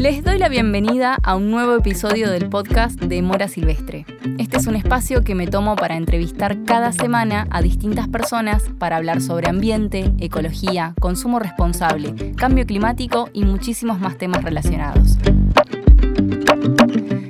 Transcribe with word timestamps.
Les 0.00 0.24
doy 0.24 0.38
la 0.38 0.48
bienvenida 0.48 1.18
a 1.22 1.36
un 1.36 1.50
nuevo 1.50 1.76
episodio 1.76 2.30
del 2.30 2.48
podcast 2.48 2.98
de 2.98 3.20
Mora 3.20 3.48
Silvestre. 3.48 4.06
Este 4.38 4.56
es 4.56 4.66
un 4.66 4.74
espacio 4.74 5.22
que 5.22 5.34
me 5.34 5.46
tomo 5.46 5.76
para 5.76 5.94
entrevistar 5.94 6.64
cada 6.64 6.90
semana 6.92 7.46
a 7.50 7.60
distintas 7.60 8.08
personas 8.08 8.62
para 8.78 8.96
hablar 8.96 9.20
sobre 9.20 9.50
ambiente, 9.50 10.10
ecología, 10.18 10.94
consumo 10.98 11.38
responsable, 11.38 12.32
cambio 12.34 12.64
climático 12.64 13.28
y 13.34 13.44
muchísimos 13.44 14.00
más 14.00 14.16
temas 14.16 14.42
relacionados. 14.42 15.18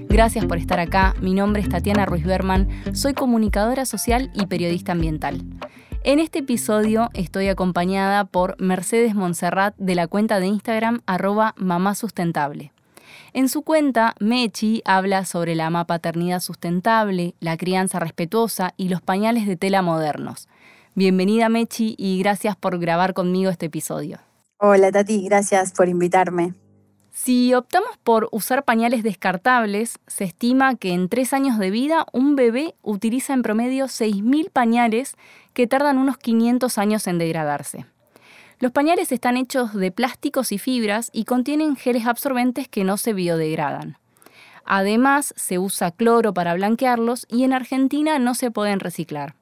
Gracias 0.09 0.45
por 0.45 0.59
estar 0.59 0.79
acá. 0.79 1.16
Mi 1.21 1.34
nombre 1.34 1.62
es 1.62 1.68
Tatiana 1.68 2.07
Ruiz 2.07 2.25
Berman. 2.25 2.68
Soy 2.93 3.14
comunicadora 3.14 3.84
social 3.84 4.30
y 4.32 4.46
periodista 4.46 4.93
ambiental. 4.93 5.43
En 6.03 6.19
este 6.19 6.39
episodio 6.39 7.11
estoy 7.12 7.48
acompañada 7.48 8.25
por 8.25 8.59
Mercedes 8.59 9.14
Monserrat 9.14 9.77
de 9.77 9.95
la 9.95 10.07
cuenta 10.07 10.41
de 10.41 10.46
Instagram 10.46 11.03
arroba 11.05 11.55
mamá 11.59 11.95
sustentable. 11.95 12.73
En 13.34 13.51
su 13.51 13.61
cuenta, 13.61 14.15
Mechi 14.19 14.80
habla 14.87 15.27
sobre 15.27 15.55
la 15.55 15.71
paternidad 15.84 16.41
sustentable, 16.41 17.34
la 17.38 17.59
crianza 17.59 17.98
respetuosa 17.98 18.73
y 18.79 18.88
los 18.88 19.02
pañales 19.02 19.47
de 19.47 19.57
tela 19.57 19.83
modernos. 19.83 20.48
Bienvenida 20.95 21.51
Mechi 21.51 21.95
y 21.98 22.19
gracias 22.19 22.57
por 22.57 22.79
grabar 22.79 23.12
conmigo 23.12 23.51
este 23.51 23.66
episodio. 23.66 24.21
Hola 24.57 24.91
Tati, 24.91 25.23
gracias 25.27 25.73
por 25.73 25.91
invitarme. 25.91 26.55
Si 27.12 27.55
optamos 27.55 27.96
por 28.02 28.28
usar 28.30 28.64
pañales 28.64 29.02
descartables, 29.02 29.98
se 30.06 30.24
estima 30.24 30.77
que 30.77 30.92
en 30.92 31.09
tres 31.09 31.32
años 31.32 31.59
de 31.59 31.70
vida 31.70 32.06
un 32.12 32.37
bebé 32.37 32.74
utiliza 32.82 33.34
en 33.34 33.42
promedio 33.42 33.87
6.000 33.87 34.51
pañales 34.51 35.16
que 35.52 35.66
tardan 35.66 35.98
unos 35.98 36.18
500 36.18 36.78
años 36.78 37.06
en 37.06 37.18
degradarse. 37.18 37.87
Los 38.60 38.73
pañales 38.73 39.10
están 39.10 39.37
hechos 39.37 39.74
de 39.74 39.91
plásticos 39.91 40.52
y 40.52 40.59
fibras 40.59 41.10
y 41.12 41.24
contienen 41.24 41.77
geles 41.77 42.06
absorbentes 42.06 42.68
que 42.68 42.84
no 42.84 42.96
se 42.96 43.12
biodegradan. 43.12 43.96
Además, 44.65 45.35
se 45.37 45.59
usa 45.59 45.90
cloro 45.90 46.32
para 46.32 46.54
blanquearlos 46.54 47.26
y 47.29 47.45
en 47.45 47.54
Argentina 47.54 48.18
no 48.18 48.35
se 48.35 48.51
pueden 48.51 48.79
reciclar. 48.79 49.35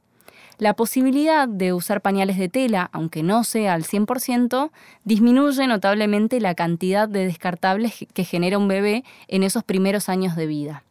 La 0.59 0.75
posibilidad 0.75 1.47
de 1.47 1.73
usar 1.73 2.01
pañales 2.01 2.37
de 2.37 2.49
tela, 2.49 2.91
aunque 2.93 3.23
no 3.23 3.45
sea 3.45 3.75
al 3.75 3.85
100%, 3.85 4.71
disminuye 5.05 5.69
notablemente 5.69 6.41
la 6.41 6.57
cantidad 6.57 7.09
de 7.09 7.27
descartables 7.27 8.07
que 8.13 8.25
genera 8.25 8.59
un 8.59 8.67
bebé 8.67 9.05
en 9.29 9.45
esos 9.45 9.63
primeros 9.63 10.09
años 10.09 10.35
de 10.35 10.47
vida. 10.47 10.83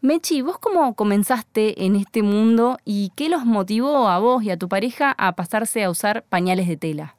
Mechi, 0.00 0.40
¿vos 0.40 0.58
cómo 0.58 0.94
comenzaste 0.94 1.84
en 1.84 1.96
este 1.96 2.22
mundo 2.22 2.78
y 2.86 3.12
qué 3.14 3.28
los 3.28 3.44
motivó 3.44 4.08
a 4.08 4.18
vos 4.18 4.42
y 4.42 4.50
a 4.50 4.56
tu 4.56 4.70
pareja 4.70 5.14
a 5.18 5.32
pasarse 5.32 5.84
a 5.84 5.90
usar 5.90 6.24
pañales 6.24 6.66
de 6.66 6.78
tela? 6.78 7.14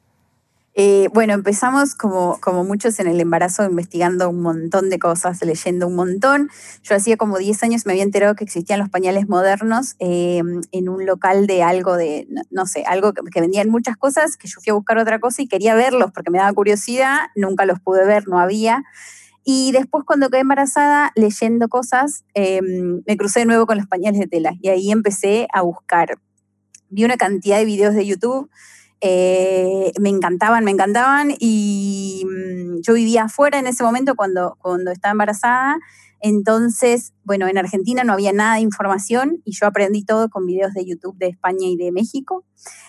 Eh, 0.78 1.08
bueno, 1.14 1.32
empezamos 1.32 1.94
como, 1.94 2.38
como 2.42 2.62
muchos 2.62 3.00
en 3.00 3.06
el 3.06 3.18
embarazo 3.18 3.64
investigando 3.64 4.28
un 4.28 4.42
montón 4.42 4.90
de 4.90 4.98
cosas, 4.98 5.40
leyendo 5.40 5.86
un 5.86 5.96
montón. 5.96 6.50
Yo 6.82 6.94
hacía 6.94 7.16
como 7.16 7.38
10 7.38 7.62
años 7.62 7.86
me 7.86 7.92
había 7.92 8.02
enterado 8.02 8.34
que 8.34 8.44
existían 8.44 8.78
los 8.78 8.90
pañales 8.90 9.26
modernos 9.26 9.96
eh, 10.00 10.42
en 10.72 10.88
un 10.90 11.06
local 11.06 11.46
de 11.46 11.62
algo 11.62 11.96
de, 11.96 12.28
no, 12.50 12.66
sé, 12.66 12.84
algo 12.86 13.14
que, 13.14 13.40
vendían 13.40 13.70
muchas 13.70 13.96
cosas, 13.96 14.36
que 14.36 14.48
yo 14.48 14.60
fui 14.60 14.70
a 14.70 14.74
buscar 14.74 14.98
otra 14.98 15.18
cosa 15.18 15.40
y 15.40 15.48
quería 15.48 15.74
verlos 15.74 16.12
porque 16.12 16.30
me 16.30 16.38
daba 16.38 16.52
curiosidad, 16.52 17.20
nunca 17.34 17.64
los 17.64 17.80
pude 17.80 18.04
ver, 18.04 18.28
no 18.28 18.38
había. 18.38 18.84
Y 19.44 19.72
después 19.72 20.04
cuando 20.04 20.28
quedé 20.28 20.40
embarazada, 20.40 21.10
leyendo 21.14 21.68
cosas, 21.68 22.26
eh, 22.34 22.60
me 22.60 23.16
crucé 23.16 23.40
de 23.40 23.46
nuevo 23.46 23.64
con 23.64 23.78
los 23.78 23.86
pañales 23.86 24.20
de 24.20 24.26
tela 24.26 24.52
y 24.60 24.68
ahí 24.68 24.92
empecé 24.92 25.48
a 25.54 25.62
buscar. 25.62 26.18
Vi 26.90 27.06
una 27.06 27.16
cantidad 27.16 27.56
de 27.56 27.64
videos 27.64 27.94
de 27.94 28.04
YouTube 28.04 28.50
eh, 29.00 29.92
me 30.00 30.08
encantaban, 30.08 30.64
me 30.64 30.70
encantaban 30.70 31.34
y 31.38 32.24
mm, 32.24 32.80
yo 32.80 32.94
vivía 32.94 33.24
afuera 33.24 33.58
en 33.58 33.66
ese 33.66 33.82
momento 33.82 34.14
cuando, 34.14 34.56
cuando 34.60 34.90
estaba 34.90 35.12
embarazada. 35.12 35.76
Entonces, 36.20 37.12
bueno, 37.24 37.46
en 37.46 37.58
Argentina 37.58 38.02
no 38.02 38.14
había 38.14 38.32
nada 38.32 38.54
de 38.54 38.62
información 38.62 39.42
y 39.44 39.52
yo 39.52 39.66
aprendí 39.66 40.02
todo 40.02 40.30
con 40.30 40.46
videos 40.46 40.72
de 40.72 40.86
YouTube 40.86 41.16
de 41.18 41.28
España 41.28 41.68
y 41.68 41.76
de 41.76 41.92
México. 41.92 42.44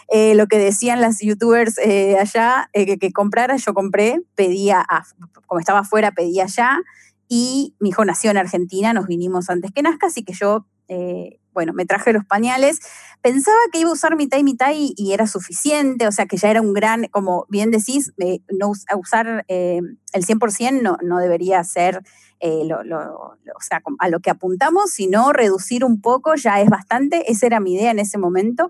Eh, 0.08 0.34
lo 0.34 0.48
que 0.48 0.58
decían 0.58 1.02
las 1.02 1.20
youtubers 1.20 1.78
eh, 1.80 2.18
allá, 2.18 2.70
que, 2.74 2.98
que, 2.98 3.12
comprara, 3.12 3.58
yo 3.58 3.74
compré, 3.74 4.22
pedía, 4.36 4.86
como 5.46 5.60
estaba 5.60 5.80
afuera, 5.80 6.12
pedía 6.12 6.46
allá 6.46 6.80
y 7.28 7.76
mi 7.80 7.90
hijo 7.90 8.06
nació 8.06 8.32
en 8.32 8.38
Argentina, 8.38 8.94
nos 8.94 9.08
vinimos 9.08 9.50
antes 9.50 9.72
que 9.72 9.82
nazca, 9.82 10.08
así 10.08 10.24
que 10.24 10.32
yo 10.34 10.66
bueno, 11.58 11.74
me 11.74 11.88
traje 11.88 12.14
los 12.14 12.24
pañales. 12.24 12.80
Pensaba 13.22 13.58
que 13.72 13.80
iba 13.80 13.90
a 13.90 13.94
usar 13.94 14.16
mitad 14.16 14.38
y 14.38 14.44
mitad 14.44 14.72
y, 14.74 15.12
era 15.12 15.28
suficiente, 15.28 16.08
o 16.08 16.12
sea 16.12 16.26
que 16.28 16.38
ya 16.38 16.50
era 16.50 16.62
un 16.62 16.74
gran, 16.74 17.06
como 17.06 17.46
bien 17.50 17.72
decís, 17.72 18.14
eh, 18.20 18.40
no 18.52 18.72
usar 18.96 19.46
eh, 19.48 19.82
el 20.14 20.26
100% 20.26 20.82
no, 20.82 20.98
no 21.02 21.18
debería 21.20 21.64
ser 21.64 22.04
eh, 22.40 22.70
o 22.72 23.62
sea, 23.62 23.82
a 24.00 24.10
lo 24.10 24.20
que 24.20 24.30
apuntamos, 24.30 24.92
sino 24.92 25.34
reducir 25.34 25.84
un 25.84 26.02
poco 26.02 26.36
ya 26.36 26.62
es 26.62 26.70
bastante. 26.70 27.32
Esa 27.32 27.48
era 27.48 27.60
mi 27.60 27.74
idea 27.74 27.92
en 27.92 28.00
ese 28.00 28.18
momento. 28.18 28.70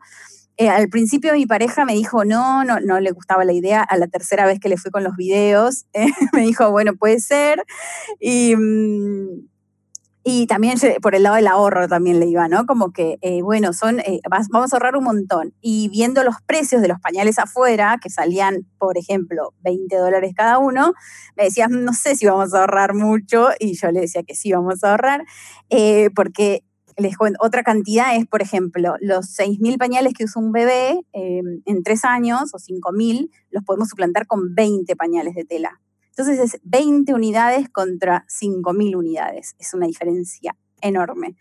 al 0.58 0.90
principio 0.90 1.34
mi 1.34 1.46
pareja 1.46 1.86
me 1.86 1.94
dijo, 1.94 2.24
no, 2.26 2.64
no, 2.64 2.80
no 2.80 3.00
le 3.00 3.12
gustaba 3.12 3.44
la 3.46 3.54
idea. 3.54 3.84
A 3.84 3.98
la 3.98 4.08
tercera 4.08 4.46
vez 4.46 4.60
que 4.60 4.70
le 4.70 4.78
fui 4.78 4.92
con 4.92 5.04
los 5.04 5.16
videos, 5.18 5.86
me 6.34 6.42
dijo, 6.42 6.72
bueno, 6.72 6.96
puede 6.96 7.20
ser. 7.20 7.66
Y, 8.20 8.56
mm, 8.56 9.48
y 10.30 10.46
también 10.46 10.78
por 11.02 11.16
el 11.16 11.24
lado 11.24 11.38
del 11.38 11.48
ahorro 11.48 11.88
también 11.88 12.20
le 12.20 12.26
iba, 12.26 12.50
¿no? 12.50 12.66
Como 12.66 12.92
que, 12.92 13.18
eh, 13.22 13.42
bueno, 13.42 13.72
son, 13.72 14.02
eh, 14.02 14.20
vamos 14.30 14.74
a 14.74 14.76
ahorrar 14.76 14.98
un 14.98 15.06
montón. 15.06 15.54
Y 15.62 15.88
viendo 15.88 16.22
los 16.26 16.36
precios 16.46 16.82
de 16.82 16.90
los 16.90 17.00
pañales 17.00 17.40
afuera, 17.40 17.98
que 18.02 18.10
salían, 18.10 18.68
por 18.78 18.98
ejemplo, 18.98 19.54
20 19.62 19.96
dólares 19.96 20.34
cada 20.36 20.58
uno, 20.58 20.92
me 21.38 21.46
decías, 21.46 21.70
no 21.70 21.94
sé 21.94 22.18
si 22.18 22.26
vamos 22.26 22.54
a 22.54 22.60
ahorrar 22.60 22.94
mucho. 22.94 23.52
Y 23.58 23.78
yo 23.78 23.90
le 23.90 24.02
decía 24.02 24.22
que 24.24 24.36
sí 24.36 24.52
vamos 24.52 24.84
a 24.84 24.92
ahorrar, 24.92 25.24
eh, 25.70 26.10
porque 26.14 26.66
les 26.98 27.16
otra 27.40 27.64
cantidad 27.64 28.14
es, 28.18 28.26
por 28.26 28.42
ejemplo, 28.42 28.96
los 29.00 29.28
6.000 29.28 29.78
pañales 29.78 30.12
que 30.14 30.26
usa 30.26 30.42
un 30.42 30.52
bebé 30.52 31.00
en 31.14 31.84
tres 31.84 32.04
años 32.04 32.54
o 32.54 32.58
5.000, 32.58 33.30
los 33.52 33.64
podemos 33.64 33.88
suplantar 33.88 34.28
con 34.28 34.54
20 34.56 34.94
pañales 34.98 35.36
de 35.36 35.46
tela. 35.46 35.80
Entonces 36.18 36.56
es 36.56 36.60
20 36.64 37.14
unidades 37.14 37.70
contra 37.70 38.26
5.000 38.28 38.96
unidades. 38.96 39.56
Es 39.60 39.76
una 39.76 39.86
diferencia 39.86 40.56
enorme. 40.82 41.36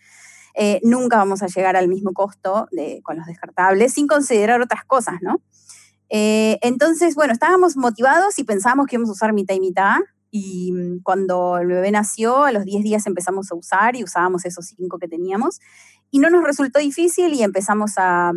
Eh, 0.55 0.81
nunca 0.83 1.17
vamos 1.17 1.43
a 1.43 1.47
llegar 1.47 1.77
al 1.77 1.89
mismo 1.89 2.13
costo 2.13 2.69
con 3.03 3.17
los 3.17 3.27
descartables 3.27 3.95
sin 3.95 4.07
considerar 4.07 4.61
otras 4.61 4.85
cosas, 4.85 5.17
¿no? 5.23 5.41
Eh, 6.11 6.59
entonces, 6.61 7.15
bueno, 7.15 7.33
estábamos 7.33 7.77
motivados 7.77 8.39
y 8.39 8.45
pensábamos 8.45 8.87
que 8.87 8.97
íbamos 8.97 9.09
a 9.09 9.13
usar 9.13 9.33
mitad 9.33 9.55
y 9.55 9.61
mitad. 9.61 9.97
Y 10.31 10.73
mm, 10.73 11.03
cuando 11.03 11.57
el 11.57 11.69
bebé 11.69 11.91
nació, 11.91 12.45
a 12.45 12.53
los 12.53 12.67
10 12.67 12.85
días 12.85 13.07
empezamos 13.07 13.51
a 13.51 13.55
usar 13.55 13.97
y 13.97 14.05
usábamos 14.05 14.45
esos 14.45 14.67
5 14.67 14.99
que 14.99 15.09
teníamos. 15.09 15.59
Y 16.17 16.19
no 16.19 16.31
nos 16.31 16.45
resultó 16.45 16.79
difícil 16.79 17.35
y 17.35 17.43
empezamos 17.43 17.97
a, 17.99 18.33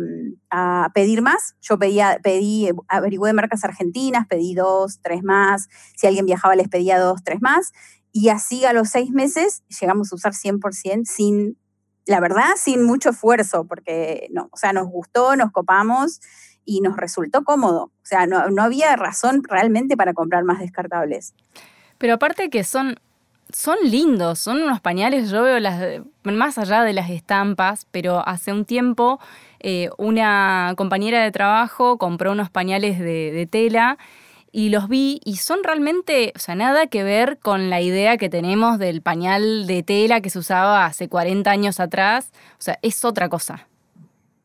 pedir 0.92 1.22
más. 1.22 1.56
Yo 1.62 1.78
pedía, 1.78 2.18
pedí, 2.22 2.68
averigué 2.88 3.28
de 3.28 3.32
marcas 3.32 3.64
argentinas, 3.64 4.26
pedí 4.26 4.54
dos, 4.54 5.00
tres 5.00 5.22
más. 5.22 5.66
Si 5.96 6.06
alguien 6.06 6.26
viajaba 6.26 6.56
les 6.56 6.68
pedía 6.68 6.98
dos, 6.98 7.24
tres 7.24 7.40
más. 7.40 7.72
Y 8.12 8.28
así 8.28 8.66
a 8.66 8.74
los 8.74 8.90
seis 8.90 9.12
meses 9.12 9.62
llegamos 9.80 10.12
a 10.12 10.16
usar 10.16 10.34
100% 10.34 11.06
sin, 11.06 11.56
la 12.04 12.20
verdad, 12.20 12.50
sin 12.56 12.82
mucho 12.82 13.08
esfuerzo, 13.08 13.66
porque 13.66 14.28
no, 14.30 14.50
o 14.52 14.58
sea, 14.58 14.74
nos 14.74 14.86
gustó, 14.86 15.34
nos 15.34 15.50
copamos 15.50 16.20
y 16.66 16.82
nos 16.82 16.98
resultó 16.98 17.44
cómodo. 17.44 17.84
O 17.84 18.06
sea, 18.06 18.26
no, 18.26 18.50
no 18.50 18.62
había 18.62 18.94
razón 18.96 19.42
realmente 19.42 19.96
para 19.96 20.12
comprar 20.12 20.44
más 20.44 20.58
descartables. 20.58 21.32
Pero 21.96 22.12
aparte 22.12 22.50
que 22.50 22.62
son 22.62 23.00
son 23.54 23.76
lindos, 23.84 24.38
son 24.38 24.62
unos 24.62 24.80
pañales, 24.80 25.30
yo 25.30 25.42
veo 25.42 25.60
las, 25.60 26.00
más 26.24 26.58
allá 26.58 26.82
de 26.82 26.92
las 26.92 27.10
estampas, 27.10 27.86
pero 27.90 28.26
hace 28.26 28.52
un 28.52 28.64
tiempo 28.64 29.20
eh, 29.60 29.90
una 29.98 30.74
compañera 30.76 31.22
de 31.22 31.30
trabajo 31.30 31.98
compró 31.98 32.32
unos 32.32 32.50
pañales 32.50 32.98
de, 32.98 33.48
tela 33.50 33.98
y 34.52 34.70
los 34.70 34.88
vi 34.88 35.20
y 35.24 35.36
son 35.36 35.62
realmente, 35.62 36.32
o 36.34 36.38
sea, 36.38 36.54
nada 36.54 36.86
que 36.86 37.04
ver 37.04 37.38
con 37.38 37.70
la 37.70 37.80
idea 37.80 38.16
que 38.16 38.28
tenemos 38.28 38.78
del 38.78 39.02
pañal 39.02 39.66
de 39.66 39.82
tela 39.82 40.20
que 40.20 40.30
se 40.30 40.38
usaba 40.38 40.86
hace 40.86 41.08
40 41.08 41.50
años 41.50 41.80
atrás, 41.80 42.32
o 42.58 42.62
sea, 42.62 42.78
es 42.82 43.04
otra 43.04 43.28
cosa. 43.28 43.69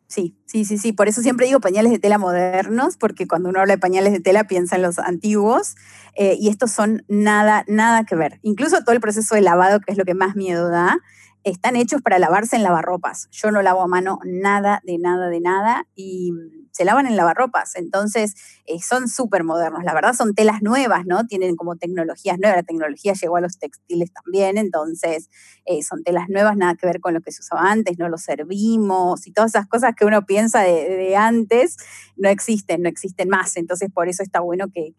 Sí, 0.07 0.37
sí, 0.45 0.65
sí, 0.65 0.77
sí. 0.77 0.93
Por 0.93 1.07
eso 1.07 1.21
siempre 1.21 1.47
digo 1.47 1.59
pañales 1.59 1.91
de 1.91 1.99
tela 1.99 2.17
modernos, 2.17 2.95
porque 2.97 3.27
cuando 3.27 3.49
uno 3.49 3.59
habla 3.59 3.73
de 3.73 3.79
pañales 3.79 4.13
de 4.13 4.19
tela 4.19 4.45
piensa 4.45 4.75
en 4.75 4.83
los 4.83 4.99
antiguos, 4.99 5.75
eh, 6.15 6.37
y 6.39 6.49
estos 6.49 6.71
son 6.71 7.03
nada, 7.07 7.63
nada 7.67 8.03
que 8.05 8.15
ver. 8.15 8.39
Incluso 8.43 8.79
todo 8.83 8.93
el 8.93 9.01
proceso 9.01 9.35
de 9.35 9.41
lavado, 9.41 9.79
que 9.79 9.91
es 9.91 9.97
lo 9.97 10.05
que 10.05 10.13
más 10.13 10.35
miedo 10.35 10.69
da, 10.69 10.97
están 11.45 11.75
hechos 11.75 12.01
para 12.01 12.17
lavarse 12.17 12.55
en 12.55 12.63
lavarropas. 12.63 13.29
Yo 13.31 13.51
no 13.51 13.61
lavo 13.61 13.83
a 13.83 13.87
mano 13.87 14.19
nada, 14.25 14.81
de 14.83 14.97
nada, 14.97 15.29
de 15.29 15.39
nada, 15.39 15.87
y 15.95 16.31
se 16.71 16.85
lavan 16.85 17.05
en 17.05 17.15
lavarropas. 17.15 17.75
Entonces, 17.75 18.33
eh, 18.65 18.81
son 18.81 19.07
súper 19.07 19.43
modernos. 19.43 19.83
La 19.83 19.93
verdad, 19.93 20.13
son 20.13 20.33
telas 20.33 20.63
nuevas, 20.63 21.05
¿no? 21.05 21.27
Tienen 21.27 21.55
como 21.55 21.75
tecnologías 21.75 22.39
nuevas. 22.39 22.57
La 22.57 22.63
tecnología 22.63 23.13
llegó 23.13 23.37
a 23.37 23.41
los 23.41 23.59
textiles 23.59 24.11
también. 24.11 24.57
Entonces, 24.57 25.29
eh, 25.65 25.83
son 25.83 26.03
telas 26.03 26.29
nuevas, 26.29 26.57
nada 26.57 26.73
que 26.73 26.87
ver 26.87 26.99
con 26.99 27.13
lo 27.13 27.21
que 27.21 27.31
se 27.31 27.41
usaba 27.41 27.71
antes. 27.71 27.99
No 27.99 28.09
lo 28.09 28.17
servimos 28.17 29.27
y 29.27 29.31
todas 29.31 29.51
esas 29.51 29.67
cosas 29.67 29.93
que 29.95 30.03
uno 30.03 30.25
piensa 30.25 30.61
de, 30.61 31.15
antes 31.15 31.77
no 32.17 32.27
existen, 32.27 32.81
no 32.81 32.89
existen 32.89 33.29
más. 33.29 33.55
Entonces, 33.55 33.91
por 33.93 34.09
eso 34.09 34.23
está 34.23 34.39
bueno 34.39 34.65
que 34.73 34.95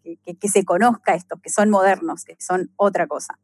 se 0.47 0.63
conozca 0.63 1.13
esto, 1.13 1.35
que 1.43 1.49
son 1.49 1.69
modernos, 1.69 2.23
que 2.23 2.37
son 2.39 2.71
otra 2.77 3.05
cosa. 3.05 3.37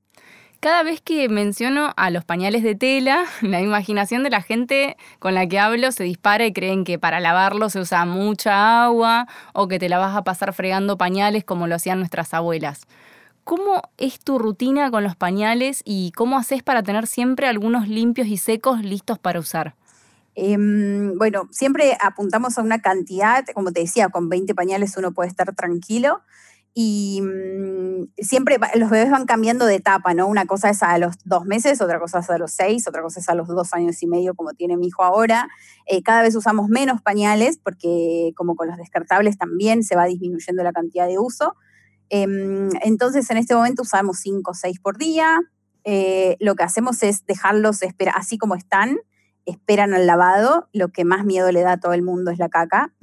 Cada 0.64 0.82
vez 0.84 1.02
que 1.02 1.28
menciono 1.28 1.92
a 1.98 2.10
los 2.10 2.24
pañales 2.24 2.64
de 2.64 2.74
tela, 2.74 3.26
la 3.42 3.60
imaginación 3.60 4.24
de 4.24 4.30
la 4.30 4.42
gente 4.42 4.96
con 5.20 5.34
la 5.34 5.46
que 5.46 5.60
hablo 5.60 5.92
se 5.92 6.06
dispara 6.06 6.46
y 6.46 6.54
creen 6.54 6.86
que 6.86 6.98
para 6.98 7.20
lavarlo 7.20 7.70
se 7.70 7.82
usa 7.82 8.06
mucha 8.06 8.86
agua 8.86 9.28
o 9.52 9.68
que 9.68 9.78
te 9.78 9.90
la 9.90 9.98
vas 9.98 10.16
a 10.16 10.24
pasar 10.24 10.54
fregando 10.54 10.98
pañales 10.98 11.44
como 11.44 11.68
lo 11.68 11.76
hacían 11.76 12.00
nuestras 12.00 12.34
abuelas. 12.34 12.88
¿Cómo 13.44 13.82
es 13.98 14.22
tu 14.22 14.40
rutina 14.40 14.90
con 14.90 15.04
los 15.04 15.18
pañales 15.18 15.82
y 15.84 16.14
cómo 16.16 16.38
haces 16.38 16.64
para 16.64 16.82
tener 16.82 17.08
siempre 17.08 17.48
algunos 17.48 17.90
limpios 17.90 18.30
y 18.30 18.38
secos 18.38 18.86
listos 18.86 19.20
para 19.20 19.42
usar? 19.42 19.76
Em, 20.34 21.18
bueno, 21.18 21.50
siempre 21.52 21.98
apuntamos 22.00 22.58
a 22.58 22.62
una 22.62 22.82
cantidad, 22.82 23.44
como 23.54 23.74
te 23.74 23.82
decía, 23.82 24.08
con 24.08 24.30
20 24.30 24.56
pañales 24.56 24.96
uno 24.96 25.12
puede 25.12 25.28
estar 25.28 25.54
tranquilo 25.54 26.22
y 26.74 27.22
mm, 27.22 28.14
siempre 28.18 28.58
los 28.76 28.90
bebés 28.90 29.12
van 29.12 29.26
cambiando 29.26 29.66
de 29.66 29.76
etapa, 29.76 30.14
¿no? 30.14 30.28
Una 30.28 30.46
cosa 30.46 30.70
es 30.70 30.82
a 30.82 30.98
los 30.98 31.16
dos 31.24 31.46
meses, 31.46 31.82
otra 31.82 32.00
cosa 32.00 32.20
es 32.20 32.30
a 32.30 32.38
los 32.38 32.52
seis, 32.52 32.88
otra 32.88 33.04
cosa 33.04 33.20
es 33.20 33.30
a 33.30 33.36
los 33.36 33.48
dos 33.48 33.74
años 33.74 34.02
y 34.02 34.08
medio, 34.08 34.34
como 34.34 34.54
tiene 34.54 34.76
mi 34.76 34.88
hijo 34.88 35.04
ahora. 35.04 35.50
Eh, 35.86 36.02
cada 36.02 36.24
vez 36.24 36.36
usamos 36.36 36.70
menos 36.70 37.02
pañales 37.02 37.60
porque 37.64 38.32
como 38.36 38.56
con 38.56 38.68
los 38.68 38.78
descartables 38.78 39.38
también 39.38 39.84
se 39.84 39.96
va 39.96 40.06
disminuyendo 40.06 40.64
la 40.64 40.74
cantidad 40.74 41.08
de 41.08 41.20
uso. 41.20 41.56
Em, 42.10 42.70
entonces 42.82 43.30
en 43.30 43.38
este 43.38 43.56
momento 43.56 43.84
usamos 43.84 44.20
cinco 44.20 44.52
o 44.52 44.54
seis 44.56 44.80
por 44.80 44.98
día. 44.98 45.40
Eh, 45.84 46.38
lo 46.40 46.56
que 46.56 46.64
hacemos 46.64 47.04
es 47.04 47.26
dejarlos 47.26 47.82
así 48.16 48.38
como 48.38 48.56
están 48.56 48.98
esperan 49.46 49.94
al 49.94 50.08
lavado, 50.08 50.70
lo 50.74 50.90
que 50.90 51.06
más 51.06 51.26
miedo 51.26 51.52
le 51.52 51.62
da 51.62 51.74
a 51.74 51.80
todo 51.80 51.94
el 51.94 52.02
mundo 52.02 52.32
es 52.32 52.40
la 52.40 52.50
caca, 52.50 52.94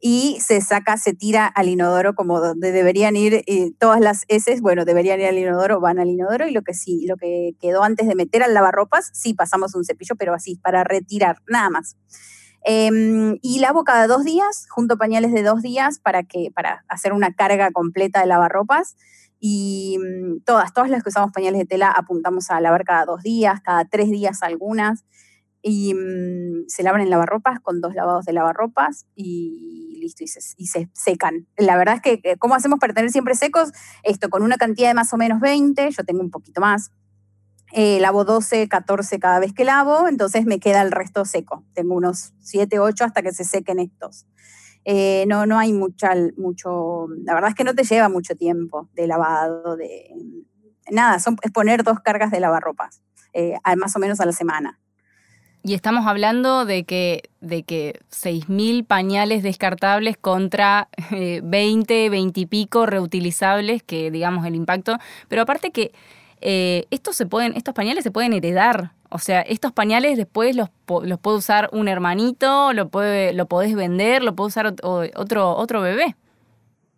y 0.00 0.38
se 0.40 0.60
saca, 0.60 0.96
se 0.96 1.14
tira 1.14 1.46
al 1.46 1.68
inodoro 1.68 2.14
como 2.14 2.40
donde 2.40 2.72
deberían 2.72 3.16
ir 3.16 3.42
eh, 3.46 3.72
todas 3.78 4.00
las 4.00 4.24
heces, 4.28 4.60
bueno, 4.60 4.84
deberían 4.84 5.20
ir 5.20 5.26
al 5.26 5.38
inodoro, 5.38 5.80
van 5.80 5.98
al 5.98 6.08
inodoro, 6.08 6.46
y 6.46 6.52
lo 6.52 6.62
que 6.62 6.74
sí, 6.74 7.06
lo 7.06 7.16
que 7.16 7.52
quedó 7.60 7.82
antes 7.82 8.06
de 8.08 8.14
meter 8.14 8.42
al 8.42 8.54
lavarropas, 8.54 9.10
sí 9.12 9.34
pasamos 9.34 9.74
un 9.74 9.84
cepillo, 9.84 10.16
pero 10.16 10.34
así, 10.34 10.56
para 10.56 10.84
retirar, 10.84 11.38
nada 11.46 11.70
más. 11.70 11.96
Em, 12.68 13.38
y 13.42 13.60
lavo 13.60 13.84
cada 13.84 14.08
dos 14.08 14.24
días, 14.24 14.66
junto 14.70 14.96
pañales 14.96 15.32
de 15.32 15.44
dos 15.44 15.62
días 15.62 16.00
para, 16.00 16.24
que, 16.24 16.50
para 16.52 16.84
hacer 16.88 17.12
una 17.12 17.32
carga 17.32 17.70
completa 17.70 18.20
de 18.20 18.26
lavarropas. 18.26 18.96
Y 19.38 19.98
mm, 20.00 20.40
todas, 20.44 20.72
todas 20.72 20.90
las 20.90 21.04
que 21.04 21.10
usamos 21.10 21.30
pañales 21.30 21.60
de 21.60 21.66
tela 21.66 21.92
apuntamos 21.92 22.50
a 22.50 22.60
lavar 22.60 22.84
cada 22.84 23.04
dos 23.04 23.22
días, 23.22 23.60
cada 23.60 23.84
tres 23.84 24.10
días 24.10 24.42
algunas 24.42 25.04
y 25.62 25.94
mm, 25.94 26.68
se 26.68 26.82
lavan 26.82 27.00
en 27.00 27.10
lavarropas 27.10 27.60
con 27.60 27.80
dos 27.80 27.94
lavados 27.94 28.24
de 28.24 28.32
lavarropas 28.32 29.06
y 29.14 29.98
listo, 30.00 30.24
y 30.24 30.66
se, 30.66 30.90
secan. 30.92 31.46
La 31.56 31.76
verdad 31.76 31.96
es 31.96 32.02
que, 32.02 32.20
eh, 32.22 32.36
¿cómo 32.38 32.54
hacemos 32.54 32.78
para 32.78 32.94
tener 32.94 33.10
siempre 33.10 33.34
secos? 33.34 33.72
Esto, 34.02 34.30
con 34.30 34.42
una 34.42 34.56
cantidad 34.56 34.88
de 34.88 34.94
más 34.94 35.12
o 35.12 35.16
menos 35.16 35.40
20, 35.40 35.90
yo 35.90 36.04
tengo 36.04 36.20
un 36.20 36.30
poquito 36.30 36.60
más. 36.60 36.92
Eh, 37.72 37.98
lavo 38.00 38.24
12, 38.24 38.68
14 38.68 39.18
cada 39.18 39.40
vez 39.40 39.52
que 39.52 39.64
lavo, 39.64 40.06
entonces 40.06 40.46
me 40.46 40.60
queda 40.60 40.82
el 40.82 40.92
resto 40.92 41.24
seco. 41.24 41.64
Tengo 41.74 41.94
unos 41.94 42.32
7, 42.40 42.78
8 42.78 43.04
hasta 43.04 43.22
que 43.22 43.32
se 43.32 43.44
sequen 43.44 43.80
estos. 43.80 44.26
Eh, 44.84 45.24
no, 45.26 45.46
no 45.46 45.58
hay 45.58 45.72
mucha, 45.72 46.12
mucho, 46.36 47.08
la 47.24 47.34
verdad 47.34 47.50
es 47.50 47.56
que 47.56 47.64
no 47.64 47.74
te 47.74 47.82
lleva 47.82 48.08
mucho 48.08 48.36
tiempo 48.36 48.88
de 48.94 49.08
lavado, 49.08 49.76
de 49.76 50.14
nada, 50.92 51.18
son, 51.18 51.36
es 51.42 51.50
poner 51.50 51.82
dos 51.82 51.98
cargas 51.98 52.30
de 52.30 52.38
lavarropas, 52.38 53.02
más 53.76 53.96
o 53.96 53.98
menos 53.98 54.20
a 54.20 54.26
la 54.26 54.32
semana. 54.32 54.78
Y 55.66 55.74
estamos 55.74 56.06
hablando 56.06 56.64
de 56.64 56.84
que, 56.84 57.28
de 57.40 57.64
que 57.64 57.98
6.000 58.12 58.86
pañales 58.86 59.42
descartables 59.42 60.16
contra 60.16 60.88
20, 61.10 62.04
eh, 62.06 62.08
20 62.08 62.38
y 62.40 62.46
pico 62.46 62.86
reutilizables, 62.86 63.82
que 63.82 64.12
digamos 64.12 64.46
el 64.46 64.54
impacto. 64.54 64.96
Pero 65.26 65.42
aparte 65.42 65.72
que 65.72 65.90
eh, 66.40 66.86
estos, 66.92 67.16
se 67.16 67.26
pueden, 67.26 67.56
estos 67.56 67.74
pañales 67.74 68.04
se 68.04 68.12
pueden 68.12 68.32
heredar. 68.32 68.92
O 69.10 69.18
sea, 69.18 69.40
estos 69.40 69.72
pañales 69.72 70.16
después 70.16 70.54
los, 70.54 70.68
los 71.02 71.18
puede 71.18 71.38
usar 71.38 71.68
un 71.72 71.88
hermanito, 71.88 72.72
lo, 72.72 72.88
puede, 72.88 73.32
lo 73.32 73.46
podés 73.46 73.74
vender, 73.74 74.22
lo 74.22 74.36
puede 74.36 74.46
usar 74.46 74.72
otro, 74.84 75.56
otro 75.56 75.80
bebé. 75.80 76.14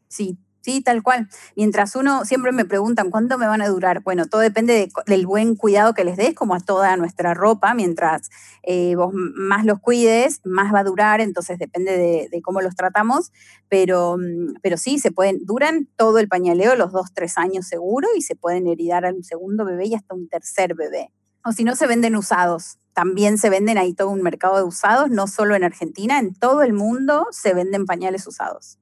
Sí, 0.08 0.36
Sí, 0.60 0.82
tal 0.82 1.02
cual. 1.02 1.28
Mientras 1.56 1.94
uno, 1.94 2.24
siempre 2.24 2.50
me 2.50 2.64
preguntan, 2.64 3.10
¿cuánto 3.10 3.38
me 3.38 3.46
van 3.46 3.62
a 3.62 3.68
durar? 3.68 4.02
Bueno, 4.02 4.26
todo 4.26 4.40
depende 4.40 4.90
del 5.06 5.26
buen 5.26 5.54
cuidado 5.54 5.94
que 5.94 6.04
les 6.04 6.16
des, 6.16 6.34
como 6.34 6.54
a 6.54 6.60
toda 6.60 6.96
nuestra 6.96 7.32
ropa. 7.32 7.74
Mientras 7.74 8.28
eh, 8.64 8.96
vos 8.96 9.12
más 9.14 9.64
los 9.64 9.78
cuides, 9.78 10.40
más 10.44 10.74
va 10.74 10.80
a 10.80 10.84
durar, 10.84 11.20
entonces 11.20 11.58
depende 11.58 11.96
de, 11.96 12.42
cómo 12.42 12.60
los 12.60 12.74
tratamos. 12.74 13.32
Pero, 13.68 14.16
mm, 14.18 14.56
pero 14.60 14.76
sí, 14.76 14.98
se 14.98 15.12
pueden, 15.12 15.46
duran 15.46 15.88
todo 15.96 16.18
el 16.18 16.28
pañaleo, 16.28 16.74
los 16.74 16.92
dos, 16.92 17.12
tres 17.14 17.38
años 17.38 17.66
seguro, 17.66 18.08
y 18.16 18.22
se 18.22 18.34
pueden 18.34 18.66
heredar 18.66 19.06
a 19.06 19.10
un 19.10 19.22
segundo 19.22 19.64
bebé 19.64 19.86
y 19.86 19.94
hasta 19.94 20.14
un 20.14 20.28
tercer 20.28 20.74
bebé. 20.74 21.12
O 21.44 21.52
si 21.52 21.62
no, 21.62 21.76
se 21.76 21.86
venden 21.86 22.16
usados. 22.16 22.78
También 22.94 23.38
se 23.38 23.48
venden 23.48 23.78
ahí 23.78 23.94
todo 23.94 24.10
un 24.10 24.22
mercado 24.22 24.56
de 24.56 24.64
usados, 24.64 25.08
no 25.08 25.28
solo 25.28 25.54
en 25.54 25.62
Argentina, 25.62 26.18
en 26.18 26.34
todo 26.34 26.62
el 26.62 26.72
mundo 26.72 27.28
se 27.30 27.54
venden 27.54 27.86
pañales 27.86 28.26
usados 28.26 28.78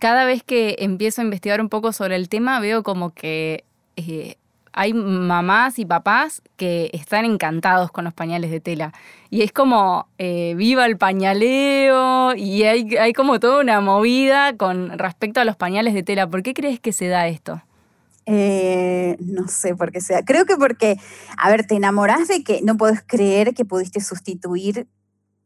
cada 0.00 0.24
vez 0.24 0.42
que 0.42 0.76
empiezo 0.78 1.20
a 1.20 1.24
investigar 1.24 1.60
un 1.60 1.68
poco 1.68 1.92
sobre 1.92 2.16
el 2.16 2.28
tema, 2.28 2.60
veo 2.60 2.82
como 2.82 3.12
que 3.14 3.64
eh, 3.96 4.36
hay 4.72 4.94
mamás 4.94 5.78
y 5.78 5.84
papás 5.84 6.42
que 6.56 6.90
están 6.94 7.24
encantados 7.24 7.90
con 7.90 8.04
los 8.04 8.14
pañales 8.14 8.50
de 8.50 8.60
tela. 8.60 8.92
Y 9.30 9.42
es 9.42 9.52
como, 9.52 10.08
eh, 10.18 10.54
viva 10.56 10.86
el 10.86 10.96
pañaleo, 10.96 12.34
y 12.34 12.62
hay, 12.64 12.96
hay 12.96 13.12
como 13.12 13.38
toda 13.38 13.60
una 13.60 13.80
movida 13.80 14.56
con 14.56 14.98
respecto 14.98 15.40
a 15.40 15.44
los 15.44 15.56
pañales 15.56 15.94
de 15.94 16.02
tela. 16.02 16.26
¿Por 16.26 16.42
qué 16.42 16.54
crees 16.54 16.80
que 16.80 16.92
se 16.92 17.08
da 17.08 17.28
esto? 17.28 17.62
Eh, 18.24 19.16
no 19.20 19.48
sé 19.48 19.74
por 19.74 19.92
qué 19.92 20.00
sea. 20.00 20.22
Creo 20.24 20.46
que 20.46 20.56
porque, 20.56 20.96
a 21.36 21.50
ver, 21.50 21.66
te 21.66 21.74
enamorás 21.74 22.28
de 22.28 22.42
que 22.42 22.60
no 22.62 22.76
puedes 22.76 23.02
creer 23.02 23.52
que 23.54 23.64
pudiste 23.64 24.00
sustituir 24.00 24.86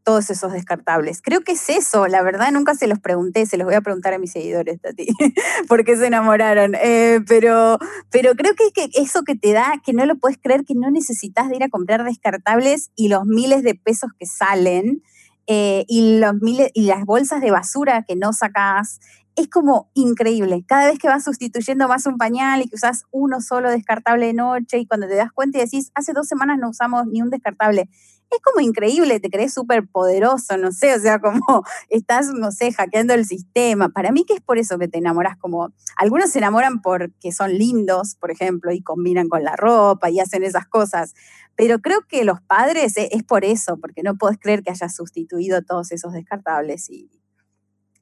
todos 0.06 0.30
esos 0.30 0.52
descartables. 0.52 1.20
Creo 1.20 1.40
que 1.40 1.52
es 1.52 1.68
eso, 1.68 2.06
la 2.06 2.22
verdad 2.22 2.52
nunca 2.52 2.76
se 2.76 2.86
los 2.86 3.00
pregunté, 3.00 3.44
se 3.44 3.56
los 3.56 3.64
voy 3.64 3.74
a 3.74 3.80
preguntar 3.80 4.14
a 4.14 4.18
mis 4.18 4.30
seguidores, 4.30 4.80
Tati, 4.80 5.08
porque 5.68 5.96
se 5.96 6.06
enamoraron. 6.06 6.76
Eh, 6.76 7.22
pero, 7.26 7.80
pero 8.08 8.36
creo 8.36 8.52
que, 8.54 8.88
eso 8.94 9.24
que 9.24 9.34
te 9.34 9.52
da, 9.52 9.82
que 9.84 9.92
no 9.92 10.06
lo 10.06 10.16
puedes 10.16 10.38
creer, 10.40 10.64
que 10.64 10.76
no 10.76 10.92
necesitas 10.92 11.52
ir 11.52 11.64
a 11.64 11.68
comprar 11.68 12.04
descartables 12.04 12.92
y 12.94 13.08
los 13.08 13.24
miles 13.26 13.64
de 13.64 13.74
pesos 13.74 14.12
que 14.16 14.26
salen. 14.26 15.02
Eh, 15.48 15.84
y, 15.88 16.18
los 16.18 16.34
miles, 16.34 16.70
y 16.74 16.86
las 16.86 17.04
bolsas 17.04 17.40
de 17.40 17.50
basura 17.50 18.04
que 18.06 18.14
no 18.14 18.32
sacas, 18.32 19.00
es 19.34 19.48
como 19.48 19.90
increíble. 19.94 20.64
Cada 20.66 20.86
vez 20.86 20.98
que 20.98 21.08
vas 21.08 21.24
sustituyendo 21.24 21.88
más 21.88 22.06
un 22.06 22.16
pañal 22.16 22.62
y 22.62 22.68
que 22.68 22.76
usas 22.76 23.04
uno 23.10 23.40
solo 23.40 23.70
descartable 23.70 24.26
de 24.26 24.34
noche 24.34 24.78
y 24.78 24.86
cuando 24.86 25.06
te 25.08 25.16
das 25.16 25.32
cuenta 25.32 25.58
y 25.58 25.62
decís, 25.62 25.90
hace 25.94 26.12
dos 26.12 26.26
semanas 26.26 26.58
no 26.58 26.70
usamos 26.70 27.06
ni 27.06 27.22
un 27.22 27.30
descartable 27.30 27.88
es 28.30 28.40
como 28.42 28.60
increíble, 28.60 29.20
te 29.20 29.30
crees 29.30 29.54
súper 29.54 29.86
poderoso, 29.86 30.56
no 30.56 30.72
sé, 30.72 30.94
o 30.94 31.00
sea, 31.00 31.20
como 31.20 31.40
estás, 31.88 32.28
no 32.28 32.50
sé, 32.50 32.72
hackeando 32.72 33.14
el 33.14 33.24
sistema. 33.24 33.88
Para 33.88 34.12
mí 34.12 34.24
que 34.24 34.34
es 34.34 34.40
por 34.40 34.58
eso 34.58 34.78
que 34.78 34.88
te 34.88 34.98
enamoras, 34.98 35.36
como 35.36 35.72
algunos 35.96 36.30
se 36.30 36.38
enamoran 36.38 36.82
porque 36.82 37.32
son 37.32 37.52
lindos, 37.52 38.16
por 38.16 38.30
ejemplo, 38.30 38.72
y 38.72 38.82
combinan 38.82 39.28
con 39.28 39.44
la 39.44 39.56
ropa 39.56 40.10
y 40.10 40.20
hacen 40.20 40.42
esas 40.42 40.66
cosas, 40.66 41.14
pero 41.56 41.78
creo 41.78 42.02
que 42.06 42.24
los 42.24 42.40
padres 42.42 42.94
es, 42.96 43.22
por 43.22 43.44
eso, 43.44 43.78
porque 43.78 44.02
no 44.02 44.16
puedes 44.16 44.38
creer 44.38 44.62
que 44.62 44.70
hayas 44.70 44.94
sustituido 44.94 45.62
todos 45.62 45.90
esos 45.90 46.12
descartables 46.12 46.90
y, 46.90 47.10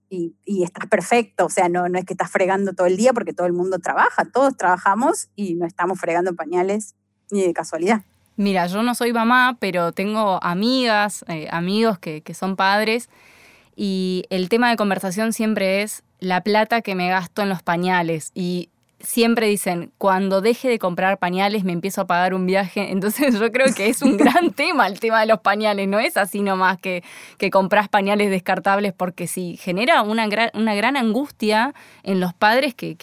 y, 0.08 0.36
y, 0.44 0.64
estás 0.64 0.86
perfecto, 0.86 1.46
o 1.46 1.50
sea, 1.50 1.68
no, 1.68 1.88
no 1.88 1.98
es 1.98 2.04
que 2.04 2.14
estás 2.14 2.30
fregando 2.30 2.72
todo 2.72 2.86
el 2.86 2.96
día 2.96 3.12
porque 3.12 3.32
todo 3.32 3.46
el 3.46 3.52
mundo 3.52 3.78
trabaja, 3.78 4.24
todos 4.24 4.56
trabajamos 4.56 5.28
y 5.36 5.54
no 5.54 5.66
estamos 5.66 6.00
fregando 6.00 6.34
pañales 6.34 6.94
ni 7.30 7.42
de 7.42 7.52
casualidad. 7.52 8.02
Mira, 8.36 8.66
yo 8.66 8.82
no 8.82 8.94
soy 8.94 9.12
mamá, 9.12 9.56
pero 9.60 9.92
tengo 9.92 10.42
amigas, 10.42 11.24
eh, 11.28 11.46
amigos 11.50 11.98
que, 11.98 12.22
son 12.34 12.56
padres 12.56 13.08
y 13.76 14.24
el 14.28 14.48
tema 14.48 14.70
de 14.70 14.76
conversación 14.76 15.32
siempre 15.32 15.82
es 15.82 16.02
la 16.18 16.40
plata 16.40 16.80
que 16.80 16.96
me 16.96 17.08
gasto 17.08 17.42
en 17.42 17.48
los 17.48 17.62
pañales 17.62 18.32
y 18.34 18.70
siempre 18.98 19.46
dicen, 19.46 19.92
cuando 19.98 20.40
deje 20.40 20.68
de 20.68 20.80
comprar 20.80 21.18
pañales 21.18 21.62
me 21.62 21.72
empiezo 21.72 22.00
a 22.00 22.06
pagar 22.06 22.34
un 22.34 22.44
viaje. 22.46 22.90
Entonces 22.90 23.38
yo 23.38 23.52
creo 23.52 23.72
que 23.72 23.88
es 23.88 24.02
un 24.02 24.16
gran 24.16 24.50
tema 24.50 24.88
el 24.88 24.98
tema 24.98 25.20
de 25.20 25.26
los 25.26 25.38
pañales, 25.38 25.86
no 25.86 26.00
es 26.00 26.16
así 26.16 26.42
nomás 26.42 26.78
que, 26.78 27.04
que 27.38 27.50
compras 27.50 27.88
pañales 27.88 28.30
descartables 28.30 28.92
porque 28.92 29.28
sí, 29.28 29.56
genera 29.60 30.02
una 30.02 30.26
gran, 30.26 30.50
una 30.54 30.74
gran 30.74 30.96
angustia 30.96 31.72
en 32.02 32.18
los 32.18 32.34
padres 32.34 32.74
que, 32.74 32.96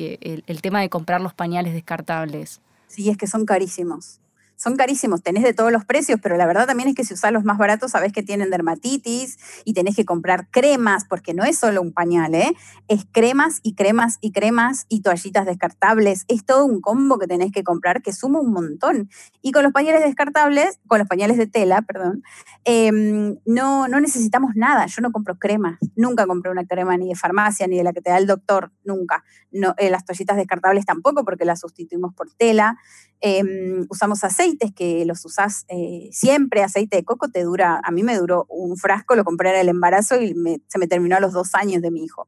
el 0.46 0.62
tema 0.62 0.82
de 0.82 0.90
comprar 0.90 1.22
los 1.22 1.34
pañales 1.34 1.74
descartables. 1.74 2.60
Sí, 2.88 3.10
es 3.10 3.16
que 3.16 3.28
son 3.28 3.46
carísimos 3.46 4.21
son 4.62 4.76
carísimos, 4.76 5.24
tenés 5.24 5.42
de 5.42 5.56
todos 5.56 5.72
los 5.72 5.86
precios, 5.86 6.20
pero 6.22 6.38
la 6.38 6.46
verdad 6.46 6.68
también 6.68 6.88
es 6.88 6.94
que 6.94 7.04
si 7.04 7.16
usás 7.16 7.32
los 7.32 7.44
más 7.44 7.58
baratos 7.58 7.92
sabés 7.92 8.14
que 8.14 8.22
tienen 8.22 8.52
dermatitis 8.52 9.40
y 9.66 9.74
tenés 9.74 9.96
que 9.96 10.06
comprar 10.06 10.50
cremas, 10.52 11.06
porque 11.06 11.34
no 11.34 11.44
es 11.44 11.58
solo 11.58 11.82
un 11.82 11.92
pañal, 11.92 12.36
¿eh? 12.36 12.54
es 12.88 13.08
cremas 13.12 13.60
y 13.64 13.74
cremas 13.74 14.20
y 14.22 14.32
cremas 14.32 14.86
y 14.88 15.02
toallitas 15.02 15.48
descartables, 15.48 16.26
es 16.28 16.46
todo 16.46 16.66
un 16.66 16.80
combo 16.80 17.18
que 17.18 17.26
tenés 17.26 17.52
que 17.52 17.64
comprar 17.64 18.04
que 18.04 18.14
suma 18.14 18.40
un 18.40 18.54
montón. 18.54 19.10
Y 19.42 19.52
con 19.52 19.64
los 19.64 19.74
pañales 19.74 20.04
descartables, 20.04 20.80
con 20.86 21.00
los 21.00 21.08
pañales 21.08 21.38
de 21.38 21.48
tela, 21.48 21.82
perdón, 21.82 22.22
em, 22.64 23.40
no, 23.48 23.88
no 23.88 24.00
necesitamos 24.00 24.52
nada, 24.54 24.86
yo 24.86 25.02
no 25.02 25.12
compro 25.12 25.40
cremas, 25.40 25.80
nunca 25.96 26.28
compré 26.28 26.52
una 26.52 26.68
crema 26.68 26.98
ni 26.98 27.08
de 27.08 27.16
farmacia 27.16 27.66
ni 27.66 27.78
de 27.78 27.84
la 27.84 27.94
que 27.94 28.02
te 28.02 28.12
da 28.12 28.20
el 28.20 28.28
doctor, 28.28 28.72
nunca. 28.84 29.24
No, 29.52 29.74
eh, 29.80 29.90
las 29.90 30.06
toallitas 30.06 30.38
descartables 30.38 30.86
tampoco 30.86 31.26
porque 31.26 31.46
las 31.46 31.62
sustituimos 31.62 32.14
por 32.14 32.32
tela. 32.32 32.78
Em, 33.24 33.86
usamos 33.90 34.24
aceites 34.24 34.74
que 34.74 35.06
los 35.06 35.24
usás 35.26 35.66
eh, 35.68 36.10
siempre, 36.12 36.64
aceite 36.64 36.98
de 36.98 37.04
coco 37.04 37.30
te 37.30 37.44
dura, 37.44 37.80
a 37.84 37.92
mí 37.92 38.02
me 38.02 38.18
duró 38.18 38.48
un 38.50 38.78
frasco, 38.78 39.16
lo 39.16 39.24
compré 39.24 39.52
en 39.52 39.58
el 39.58 39.70
embarazo 39.70 40.20
y 40.20 40.36
se 40.68 40.80
me 40.80 40.88
terminó 40.88 41.18
a 41.18 41.20
los 41.20 41.32
dos 41.32 41.54
años 41.54 41.84
de 41.84 41.92
mi 41.92 42.04
hijo. 42.04 42.28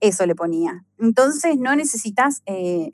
Eso 0.00 0.24
le 0.24 0.34
ponía. 0.34 0.84
Entonces 0.98 1.58
no 1.58 1.76
necesitas, 1.76 2.42
eh, 2.46 2.92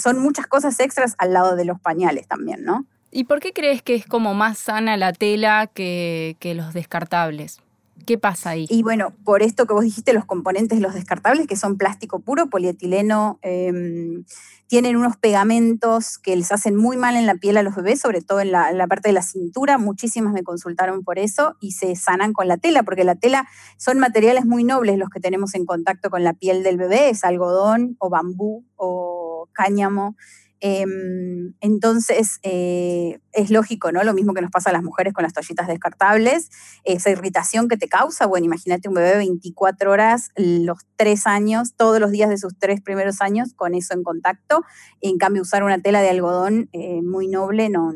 son 0.00 0.20
muchas 0.20 0.46
cosas 0.46 0.78
extras 0.78 1.16
al 1.18 1.32
lado 1.32 1.56
de 1.56 1.64
los 1.64 1.80
pañales 1.80 2.28
también, 2.28 2.64
¿no? 2.64 2.86
¿Y 3.10 3.24
por 3.24 3.40
qué 3.40 3.52
crees 3.52 3.82
que 3.82 3.96
es 3.96 4.06
como 4.06 4.34
más 4.34 4.58
sana 4.58 4.96
la 4.96 5.12
tela 5.12 5.66
que, 5.66 6.36
que 6.38 6.54
los 6.54 6.72
descartables? 6.72 7.60
¿Qué 8.04 8.18
pasa 8.18 8.50
ahí? 8.50 8.66
Y 8.68 8.82
bueno, 8.82 9.12
por 9.24 9.42
esto 9.42 9.66
que 9.66 9.72
vos 9.72 9.82
dijiste, 9.82 10.12
los 10.12 10.24
componentes 10.24 10.80
los 10.80 10.94
descartables, 10.94 11.46
que 11.48 11.56
son 11.56 11.76
plástico 11.76 12.20
puro, 12.20 12.48
polietileno, 12.48 13.38
em, 13.42 14.24
tienen 14.68 14.96
unos 14.96 15.16
pegamentos 15.16 16.18
que 16.18 16.34
les 16.34 16.50
hacen 16.50 16.76
muy 16.76 16.96
mal 16.96 17.16
en 17.16 17.26
la 17.26 17.36
piel 17.36 17.56
a 17.56 17.62
los 17.62 17.76
bebés, 17.76 18.00
sobre 18.00 18.20
todo 18.20 18.40
en 18.40 18.50
la, 18.50 18.86
parte 18.88 19.08
de 19.08 19.12
la 19.12 19.22
cintura. 19.22 19.78
Muchísimas 19.78 20.32
me 20.32 20.42
consultaron 20.42 21.04
por 21.04 21.18
eso 21.18 21.56
y 21.60 21.72
se 21.72 21.94
sanan 21.94 22.32
con 22.32 22.48
la 22.48 22.56
tela, 22.56 22.82
porque 22.82 23.04
la 23.04 23.14
tela 23.14 23.46
son 23.76 23.98
materiales 23.98 24.44
muy 24.44 24.64
nobles 24.64 24.98
los 24.98 25.10
que 25.10 25.20
tenemos 25.20 25.54
en 25.54 25.66
contacto 25.66 26.10
con 26.10 26.24
la 26.24 26.34
piel 26.34 26.62
del 26.62 26.78
bebé, 26.78 27.10
es 27.10 27.22
algodón 27.22 27.96
o 27.98 28.10
bambú 28.10 28.64
o 28.76 29.48
cáñamo. 29.52 30.16
Em, 30.60 31.52
entonces, 31.60 32.38
eh, 32.42 33.18
es 33.32 33.50
lógico, 33.50 33.92
¿no? 33.92 34.02
Lo 34.04 34.14
mismo 34.14 34.32
que 34.32 34.40
nos 34.40 34.50
pasa 34.50 34.70
a 34.70 34.72
las 34.72 34.82
mujeres 34.82 35.12
con 35.12 35.22
las 35.22 35.34
toallitas 35.34 35.68
descartables, 35.68 36.50
esa 36.84 37.10
irritación 37.10 37.68
que 37.68 37.76
te 37.76 37.88
causa, 37.88 38.26
bueno, 38.26 38.46
imagínate 38.46 38.88
un 38.88 38.94
bebé 38.94 39.16
24 39.16 39.90
horas, 39.90 40.30
los 40.36 40.78
tres 40.96 41.26
años, 41.26 41.74
todos 41.76 42.00
los 42.00 42.10
días 42.10 42.30
de 42.30 42.38
sus 42.38 42.58
tres 42.58 42.80
primeros 42.80 43.20
años 43.20 43.52
con 43.54 43.74
eso 43.74 43.94
en 43.94 44.02
contacto. 44.02 44.64
En 45.00 45.18
cambio, 45.18 45.42
usar 45.42 45.62
una 45.62 45.78
tela 45.78 46.00
de 46.00 46.08
algodón 46.08 46.70
eh, 46.72 47.02
muy 47.02 47.28
noble 47.28 47.68
no, 47.68 47.92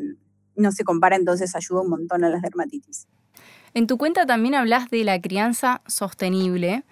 no 0.55 0.71
se 0.71 0.83
compara, 0.83 1.15
entonces 1.15 1.55
ayuda 1.55 1.81
un 1.81 1.89
montón 1.89 2.23
a 2.23 2.29
las 2.29 2.41
dermatitis. 2.41 3.07
En 3.73 3.87
tu 3.87 3.97
cuenta 3.97 4.25
también 4.25 4.53
hablas 4.53 4.89
de 4.89 5.03
la 5.03 5.19
crianza 5.21 5.81
sostenible. 5.87 6.83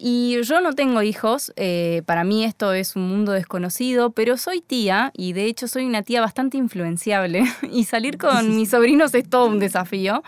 Y 0.00 0.40
yo 0.42 0.60
no 0.60 0.74
tengo 0.74 1.02
hijos, 1.02 1.52
eh, 1.56 2.02
para 2.06 2.22
mí 2.22 2.44
esto 2.44 2.72
es 2.72 2.94
un 2.94 3.08
mundo 3.08 3.32
desconocido, 3.32 4.12
pero 4.12 4.36
soy 4.36 4.60
tía 4.60 5.10
y 5.12 5.32
de 5.32 5.46
hecho 5.46 5.66
soy 5.66 5.86
una 5.86 6.04
tía 6.04 6.20
bastante 6.20 6.56
influenciable 6.56 7.42
y 7.72 7.82
salir 7.82 8.16
con 8.16 8.54
mis 8.56 8.70
sobrinos 8.70 9.12
es 9.14 9.28
todo 9.28 9.46
un 9.46 9.58
desafío, 9.58 10.22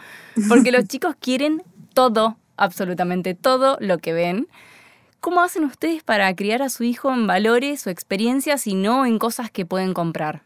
porque 0.49 0.73
los 0.73 0.87
chicos 0.87 1.15
quieren 1.21 1.63
todo, 1.95 2.37
absolutamente 2.57 3.35
todo 3.35 3.77
lo 3.81 3.99
que 3.99 4.13
ven. 4.13 4.49
¿Cómo 5.21 5.41
hacen 5.41 5.63
ustedes 5.63 6.03
para 6.03 6.35
criar 6.35 6.63
a 6.63 6.69
su 6.69 6.83
hijo 6.83 7.13
en 7.13 7.29
valores 7.29 7.87
o 7.87 7.91
experiencias 7.91 8.67
y 8.67 8.75
no 8.75 9.07
en 9.07 9.21
cosas 9.21 9.53
que 9.53 9.67
pueden 9.67 9.95
comprar? 9.95 10.43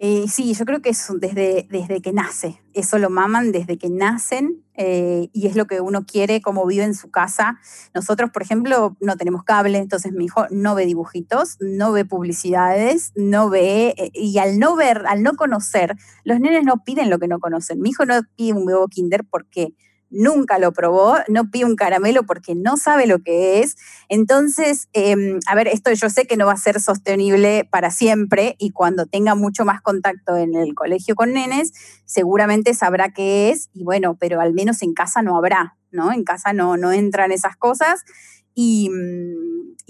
Eh, 0.00 0.26
sí, 0.28 0.54
yo 0.54 0.64
creo 0.64 0.80
que 0.80 0.90
es 0.90 1.08
desde, 1.18 1.66
desde 1.70 2.00
que 2.00 2.12
nace, 2.12 2.60
eso 2.72 2.98
lo 2.98 3.10
maman 3.10 3.50
desde 3.50 3.78
que 3.78 3.90
nacen 3.90 4.64
eh, 4.74 5.28
y 5.32 5.48
es 5.48 5.56
lo 5.56 5.66
que 5.66 5.80
uno 5.80 6.06
quiere, 6.06 6.40
cómo 6.40 6.64
vive 6.66 6.84
en 6.84 6.94
su 6.94 7.10
casa. 7.10 7.58
Nosotros, 7.94 8.30
por 8.30 8.42
ejemplo, 8.42 8.96
no 9.00 9.16
tenemos 9.16 9.42
cable, 9.42 9.78
entonces 9.78 10.12
mi 10.12 10.26
hijo 10.26 10.46
no 10.50 10.76
ve 10.76 10.86
dibujitos, 10.86 11.56
no 11.58 11.90
ve 11.90 12.04
publicidades, 12.04 13.10
no 13.16 13.50
ve, 13.50 13.94
eh, 13.98 14.10
y 14.14 14.38
al 14.38 14.60
no 14.60 14.76
ver, 14.76 15.04
al 15.08 15.24
no 15.24 15.32
conocer, 15.34 15.96
los 16.22 16.38
nenes 16.38 16.64
no 16.64 16.84
piden 16.84 17.10
lo 17.10 17.18
que 17.18 17.26
no 17.26 17.40
conocen. 17.40 17.80
Mi 17.80 17.90
hijo 17.90 18.06
no 18.06 18.20
pide 18.36 18.52
un 18.52 18.68
huevo 18.68 18.86
kinder 18.86 19.24
porque 19.28 19.74
nunca 20.10 20.58
lo 20.58 20.72
probó, 20.72 21.16
no 21.28 21.50
pide 21.50 21.64
un 21.64 21.76
caramelo 21.76 22.24
porque 22.24 22.54
no 22.54 22.76
sabe 22.76 23.06
lo 23.06 23.18
que 23.20 23.60
es. 23.60 23.76
Entonces, 24.08 24.88
em, 24.92 25.38
a 25.46 25.54
ver, 25.54 25.68
esto 25.68 25.92
yo 25.92 26.10
sé 26.10 26.26
que 26.26 26.36
no 26.36 26.46
va 26.46 26.52
a 26.52 26.56
ser 26.56 26.80
sostenible 26.80 27.68
para 27.70 27.90
siempre 27.90 28.56
y 28.58 28.70
cuando 28.70 29.06
tenga 29.06 29.34
mucho 29.34 29.64
más 29.64 29.80
contacto 29.82 30.36
en 30.36 30.54
el 30.54 30.74
colegio 30.74 31.14
con 31.14 31.32
nenes, 31.32 31.72
seguramente 32.04 32.74
sabrá 32.74 33.10
qué 33.10 33.50
es 33.50 33.70
y 33.72 33.84
bueno, 33.84 34.16
pero 34.18 34.40
al 34.40 34.54
menos 34.54 34.82
en 34.82 34.94
casa 34.94 35.22
no 35.22 35.36
habrá, 35.36 35.76
¿no? 35.90 36.12
En 36.12 36.24
casa 36.24 36.52
no, 36.52 36.76
no 36.76 36.92
entran 36.92 37.32
esas 37.32 37.56
cosas 37.56 38.04
y, 38.54 38.90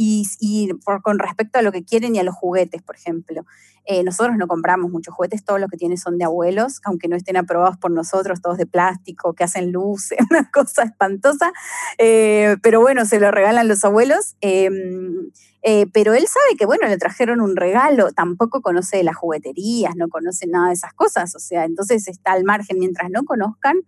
y, 0.01 0.71
con 1.03 1.19
respecto 1.19 1.59
a 1.59 1.63
lo 1.63 1.73
que 1.73 1.85
quieren 1.85 2.15
y 2.15 2.21
a 2.21 2.23
los 2.23 2.35
juguetes, 2.37 2.83
por 2.83 2.95
ejemplo. 2.95 3.45
Eh, 3.85 4.05
nosotros 4.05 4.37
no 4.37 4.47
compramos 4.47 4.93
muchos 4.93 5.13
juguetes, 5.13 5.45
todos 5.45 5.59
los 5.59 5.69
que 5.69 5.77
tienen 5.77 5.99
son 5.99 6.19
de 6.19 6.25
abuelos, 6.25 6.81
aunque 6.85 7.09
no 7.09 7.17
estén 7.17 7.37
aprobados 7.37 7.79
por 7.79 7.91
nosotros, 7.91 8.41
todos 8.41 8.59
de 8.59 8.67
plástico, 8.67 9.35
que 9.35 9.43
hacen 9.43 9.73
luz, 9.73 10.11
una 10.31 10.49
cosa 10.51 10.85
espantosa, 10.85 11.53
eh, 11.99 12.57
pero 12.63 12.81
bueno, 12.81 13.05
se 13.07 13.19
lo 13.19 13.33
regalan 13.33 13.67
los 13.67 13.85
abuelos. 13.85 14.37
Em, 14.41 15.31
eh, 15.63 15.87
pero 15.93 16.15
él 16.15 16.29
sabe 16.29 16.57
que, 16.57 16.67
bueno, 16.67 16.87
le 16.87 16.97
trajeron 16.97 17.41
un 17.41 17.57
regalo, 17.57 18.13
tampoco 18.13 18.63
conoce 18.63 19.03
las 19.03 19.17
jugueterías, 19.17 19.97
no 19.97 20.09
conoce 20.09 20.47
nada 20.47 20.69
de 20.69 20.75
esas 20.75 20.95
cosas, 20.95 21.35
o 21.35 21.41
sea, 21.41 21.65
entonces 21.65 22.07
está 22.07 22.33
al 22.33 22.45
margen, 22.45 22.79
mientras 22.79 23.11
no 23.11 23.25
conozcan, 23.25 23.79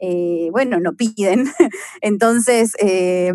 eh, 0.00 0.48
bueno, 0.52 0.80
no 0.80 0.94
piden. 0.94 1.46
Entonces, 2.00 2.74
eh, 2.80 3.32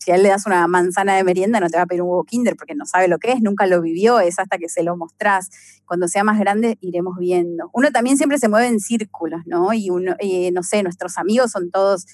si 0.00 0.10
a 0.10 0.16
él 0.16 0.22
le 0.22 0.28
das 0.30 0.46
una 0.46 0.66
manzana 0.66 1.16
de 1.16 1.24
merienda, 1.24 1.60
no 1.60 1.68
te 1.68 1.76
va 1.76 1.84
a 1.84 1.86
pedir 1.86 2.02
un 2.02 2.08
huevo 2.08 2.24
kinder 2.24 2.56
porque 2.56 2.74
no 2.74 2.86
sabe 2.86 3.08
lo 3.08 3.18
que 3.18 3.32
es, 3.32 3.40
nunca 3.40 3.66
lo 3.66 3.80
vivió, 3.80 4.20
es 4.20 4.38
hasta 4.38 4.58
que 4.58 4.68
se 4.68 4.82
lo 4.82 4.96
mostrás. 4.96 5.50
Cuando 5.84 6.08
sea 6.08 6.24
más 6.24 6.38
grande, 6.38 6.78
iremos 6.80 7.16
viendo. 7.18 7.70
Uno 7.72 7.90
también 7.90 8.16
siempre 8.16 8.38
se 8.38 8.48
mueve 8.48 8.66
en 8.66 8.80
círculos, 8.80 9.42
¿no? 9.46 9.72
Y 9.72 9.90
uno, 9.90 10.14
eh, 10.18 10.50
no 10.52 10.62
sé, 10.62 10.82
nuestros 10.82 11.18
amigos 11.18 11.50
son 11.52 11.70
todos 11.70 12.06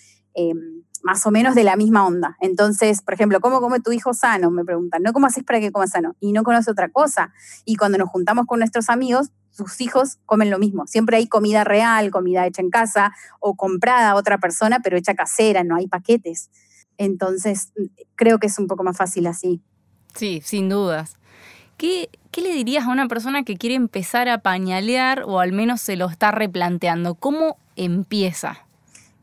más 1.03 1.25
o 1.25 1.31
menos 1.31 1.55
de 1.55 1.65
la 1.65 1.77
misma 1.77 2.07
onda. 2.07 2.37
Entonces, 2.41 3.01
por 3.01 3.15
ejemplo, 3.15 3.41
¿cómo 3.41 3.61
come 3.61 3.81
tu 3.81 3.93
hijo 3.93 4.13
sano? 4.13 4.51
Me 4.51 4.67
preguntan, 4.67 5.03
¿no? 5.03 5.15
¿Cómo 5.15 5.27
haces 5.27 5.45
para 5.45 5.61
que 5.61 5.73
coma 5.73 5.87
sano? 5.87 6.15
Y 6.21 6.33
no 6.33 6.43
conoce 6.43 6.71
otra 6.71 6.91
cosa. 6.91 7.33
Y 7.65 7.77
cuando 7.77 7.97
nos 7.97 8.11
juntamos 8.11 8.45
con 8.45 8.59
nuestros 8.59 8.91
amigos, 8.91 9.31
sus 9.57 9.81
hijos 9.81 10.19
comen 10.27 10.51
lo 10.51 10.59
mismo. 10.59 10.87
Siempre 10.87 11.17
hay 11.17 11.29
comida 11.29 11.65
real, 11.65 12.11
comida 12.11 12.47
hecha 12.47 12.61
en 12.61 12.69
casa 12.69 13.15
o 13.41 13.57
comprada 13.57 14.11
a 14.11 14.15
otra 14.15 14.39
persona, 14.39 14.81
pero 14.81 14.99
hecha 14.99 15.15
casera, 15.15 15.65
no 15.65 15.77
hay 15.77 15.87
paquetes. 15.87 16.51
Entonces, 16.99 17.73
creo 18.17 18.39
que 18.39 18.49
es 18.49 18.59
un 18.59 18.67
poco 18.67 18.85
más 18.85 18.99
fácil 18.99 19.27
así. 19.27 19.63
Sí, 20.15 20.43
sin 20.45 20.69
dudas. 20.69 21.17
¿Qué, 21.79 22.11
¿Qué, 22.31 22.43
le 22.43 22.53
dirías 22.53 22.85
a 22.85 22.91
una 22.91 23.09
persona 23.09 23.45
que 23.45 23.57
quiere 23.57 23.77
empezar 23.77 24.29
a 24.29 24.39
pañalear 24.39 25.23
o 25.27 25.41
al 25.41 25.53
menos 25.53 25.81
se 25.81 25.97
lo 25.97 26.07
está 26.07 26.33
replanteando? 26.33 27.15
¿Cómo 27.15 27.57
empieza? 27.77 28.59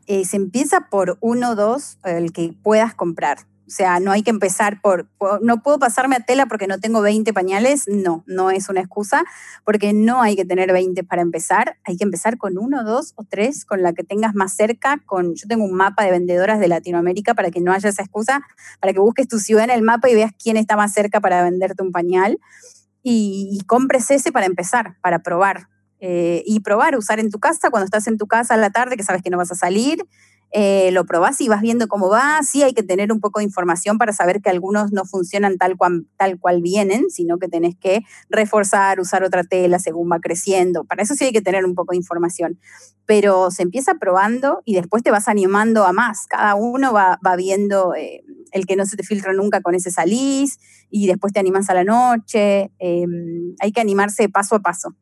Eh, 0.06 0.24
se 0.24 0.36
empieza 0.36 0.88
por 0.90 1.16
uno 1.20 1.50
o 1.50 1.54
dos, 1.54 1.98
el 2.04 2.32
que 2.32 2.54
puedas 2.62 2.94
comprar. 2.94 3.38
O 3.66 3.70
sea, 3.70 3.98
no 3.98 4.12
hay 4.12 4.22
que 4.22 4.30
empezar 4.30 4.82
por, 4.82 5.08
no 5.40 5.62
puedo 5.62 5.78
pasarme 5.78 6.16
a 6.16 6.20
tela 6.20 6.44
porque 6.46 6.66
no 6.66 6.78
tengo 6.80 7.00
20 7.00 7.32
pañales. 7.32 7.84
No, 7.88 8.22
no 8.26 8.50
es 8.50 8.68
una 8.68 8.80
excusa, 8.80 9.24
porque 9.64 9.94
no 9.94 10.20
hay 10.20 10.36
que 10.36 10.44
tener 10.44 10.70
20 10.70 11.02
para 11.04 11.22
empezar. 11.22 11.78
Hay 11.84 11.96
que 11.96 12.04
empezar 12.04 12.36
con 12.36 12.58
uno, 12.58 12.84
dos 12.84 13.14
o 13.16 13.24
tres, 13.24 13.64
con 13.64 13.82
la 13.82 13.94
que 13.94 14.04
tengas 14.04 14.34
más 14.34 14.54
cerca. 14.54 15.00
Con, 15.06 15.34
yo 15.34 15.48
tengo 15.48 15.64
un 15.64 15.72
mapa 15.72 16.04
de 16.04 16.10
vendedoras 16.10 16.60
de 16.60 16.68
Latinoamérica 16.68 17.32
para 17.32 17.50
que 17.50 17.60
no 17.60 17.72
haya 17.72 17.88
esa 17.88 18.02
excusa, 18.02 18.42
para 18.80 18.92
que 18.92 18.98
busques 18.98 19.28
tu 19.28 19.38
ciudad 19.38 19.64
en 19.64 19.70
el 19.70 19.82
mapa 19.82 20.10
y 20.10 20.14
veas 20.14 20.32
quién 20.40 20.58
está 20.58 20.76
más 20.76 20.92
cerca 20.92 21.20
para 21.20 21.42
venderte 21.42 21.82
un 21.82 21.92
pañal. 21.92 22.38
Y, 23.02 23.62
compres 23.66 24.10
ese 24.10 24.30
para 24.30 24.46
empezar, 24.46 24.96
para 25.00 25.20
probar. 25.20 25.68
Eh, 26.00 26.42
y 26.46 26.60
probar, 26.60 26.96
usar 26.96 27.18
en 27.18 27.30
tu 27.30 27.38
casa, 27.38 27.70
cuando 27.70 27.86
estás 27.86 28.06
en 28.08 28.18
tu 28.18 28.26
casa 28.26 28.54
a 28.54 28.56
la 28.58 28.70
tarde, 28.70 28.96
que 28.96 29.02
sabes 29.02 29.22
que 29.22 29.30
no 29.30 29.38
vas 29.38 29.50
a 29.50 29.54
salir, 29.54 30.04
eh, 30.56 30.92
lo 30.92 31.04
probás 31.04 31.40
y 31.40 31.48
vas 31.48 31.60
viendo 31.62 31.88
cómo 31.88 32.08
va. 32.08 32.40
Sí 32.44 32.62
hay 32.62 32.74
que 32.74 32.84
tener 32.84 33.10
un 33.10 33.18
poco 33.18 33.40
de 33.40 33.44
información 33.44 33.98
para 33.98 34.12
saber 34.12 34.40
que 34.40 34.50
algunos 34.50 34.92
no 34.92 35.04
funcionan 35.04 35.58
tal 35.58 35.76
cual, 35.76 36.06
tal 36.16 36.38
cual 36.38 36.62
vienen, 36.62 37.10
sino 37.10 37.38
que 37.38 37.48
tenés 37.48 37.74
que 37.76 38.02
reforzar, 38.30 39.00
usar 39.00 39.24
otra 39.24 39.42
tela 39.42 39.80
según 39.80 40.12
va 40.12 40.20
creciendo. 40.20 40.84
Para 40.84 41.02
eso 41.02 41.16
sí 41.16 41.24
hay 41.24 41.32
que 41.32 41.42
tener 41.42 41.64
un 41.64 41.74
poco 41.74 41.90
de 41.90 41.96
información. 41.96 42.60
Pero 43.04 43.50
se 43.50 43.64
empieza 43.64 43.96
probando 43.96 44.62
y 44.64 44.76
después 44.76 45.02
te 45.02 45.10
vas 45.10 45.26
animando 45.26 45.84
a 45.84 45.92
más. 45.92 46.28
Cada 46.28 46.54
uno 46.54 46.92
va, 46.92 47.18
viendo 47.36 47.96
eh, 47.96 48.22
el 48.52 48.64
que 48.64 48.76
no 48.76 48.86
se 48.86 48.96
te 48.96 49.02
filtra 49.02 49.32
nunca 49.32 49.60
con 49.60 49.74
ese 49.74 49.90
salís 49.90 50.60
y 50.88 51.08
después 51.08 51.32
te 51.32 51.40
animas 51.40 51.68
a 51.68 51.74
la 51.74 51.82
noche. 51.82 52.70
Em, 52.78 53.56
hay 53.58 53.72
que 53.72 53.80
animarse 53.80 54.28
paso 54.28 54.54
a 54.54 54.60
paso 54.60 54.94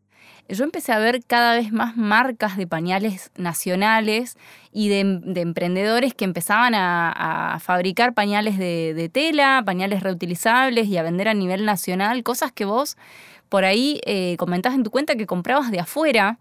yo 0.49 0.65
empecé 0.65 0.93
a 0.93 0.99
ver 0.99 1.25
cada 1.25 1.57
vez 1.57 1.73
más 1.73 1.97
marcas 1.97 2.57
de 2.57 2.67
pañales 2.67 3.31
nacionales 3.37 4.37
y 4.73 4.89
de, 4.89 5.01
emprendedores 5.41 6.15
que 6.15 6.25
empezaban 6.25 6.75
a, 6.75 7.59
fabricar 7.61 8.15
pañales 8.15 8.59
de, 8.59 9.11
tela, 9.13 9.63
pañales 9.65 10.03
reutilizables 10.03 10.89
y 10.89 10.97
a 10.97 11.03
vender 11.03 11.29
a 11.29 11.35
nivel 11.35 11.65
nacional, 11.65 12.23
cosas 12.23 12.53
que 12.53 12.65
vos 12.65 12.97
por 13.49 13.65
ahí 13.65 14.01
eh, 14.07 14.37
comentás 14.39 14.75
en 14.75 14.83
tu 14.83 14.91
cuenta 14.91 15.15
que 15.15 15.27
comprabas 15.27 15.71
de 15.71 15.81
afuera. 15.81 16.39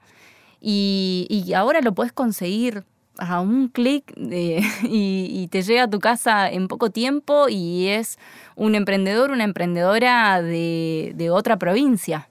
y, 0.62 1.52
ahora 1.56 1.82
lo 1.82 1.94
puedes 1.94 2.14
conseguir 2.14 2.86
a 3.18 3.40
un 3.40 3.68
clic 3.68 4.14
y, 4.84 5.48
te 5.52 5.62
llega 5.62 5.84
a 5.84 5.90
tu 5.90 6.00
casa 6.00 6.50
en 6.50 6.68
poco 6.68 6.90
tiempo 6.90 7.50
y 7.50 7.88
es 7.88 8.18
un 8.56 8.76
emprendedor, 8.76 9.32
una 9.32 9.44
emprendedora 9.44 10.42
de, 10.42 11.14
de 11.16 11.30
otra 11.30 11.58
provincia. 11.58 12.30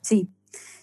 Sí, 0.00 0.28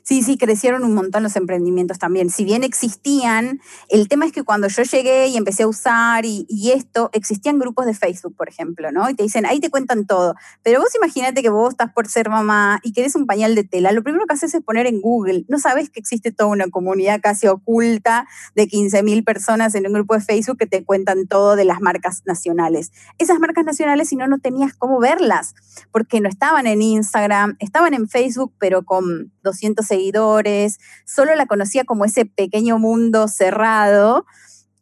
Sí, 0.08 0.22
sí, 0.22 0.38
crecieron 0.38 0.84
un 0.84 0.94
montón 0.94 1.24
los 1.24 1.36
emprendimientos 1.36 1.98
también. 1.98 2.30
Si 2.30 2.46
bien 2.46 2.64
existían, 2.64 3.60
el 3.90 4.08
tema 4.08 4.28
es 4.28 4.32
que 4.32 4.44
cuando 4.44 4.68
yo 4.68 4.84
llegué 4.84 5.30
y 5.30 5.36
empecé 5.36 5.64
a 5.64 5.68
usar 5.68 6.26
y, 6.26 6.46
esto, 6.72 7.10
existían 7.12 7.58
grupos 7.58 7.88
de 7.88 7.96
Facebook, 7.96 8.36
por 8.36 8.48
ejemplo, 8.48 8.92
¿no? 8.92 9.10
Y 9.10 9.16
te 9.16 9.24
dicen, 9.24 9.48
ahí 9.48 9.60
te 9.60 9.72
cuentan 9.72 10.06
todo. 10.06 10.36
Pero 10.62 10.80
vos 10.80 10.94
imagínate 10.96 11.42
que 11.42 11.50
vos 11.50 11.72
estás 11.72 11.92
por 11.92 12.08
ser 12.08 12.30
mamá 12.30 12.80
y 12.84 12.94
querés 12.94 13.16
un 13.16 13.26
pañal 13.26 13.56
de 13.56 13.64
tela. 13.64 13.92
Lo 13.94 14.04
primero 14.04 14.28
que 14.28 14.36
haces 14.36 14.54
es 14.54 14.62
poner 14.62 14.86
en 14.86 15.02
Google. 15.02 15.44
No 15.48 15.58
sabes 15.58 15.90
que 15.90 16.02
existe 16.02 16.32
toda 16.32 16.52
una 16.52 16.68
comunidad 16.68 17.20
casi 17.20 17.48
oculta 17.48 18.28
de 18.54 18.68
15.000 18.68 19.26
personas 19.26 19.74
en 19.74 19.88
un 19.88 19.94
grupo 19.94 20.14
de 20.14 20.22
Facebook 20.22 20.60
que 20.60 20.68
te 20.68 20.84
cuentan 20.84 21.26
todo 21.26 21.56
de 21.56 21.66
las 21.66 21.82
marcas 21.82 22.22
nacionales. 22.26 22.92
Esas 23.18 23.40
marcas 23.40 23.66
nacionales, 23.66 24.10
si 24.10 24.18
no, 24.18 24.28
no 24.28 24.38
tenías 24.38 24.76
cómo 24.76 25.00
verlas, 25.00 25.56
porque 25.92 26.22
no 26.22 26.30
estaban 26.30 26.68
en 26.68 26.84
Instagram, 26.84 27.56
estaban 27.58 27.96
en 27.96 28.08
Facebook, 28.08 28.54
pero 28.60 28.86
con 28.86 29.32
200 29.42 29.90
seguidores, 29.96 30.80
solo 31.06 31.36
la 31.36 31.46
conocía 31.46 31.84
como 31.84 32.06
ese 32.06 32.26
pequeño 32.26 32.80
mundo 32.80 33.28
cerrado. 33.28 34.26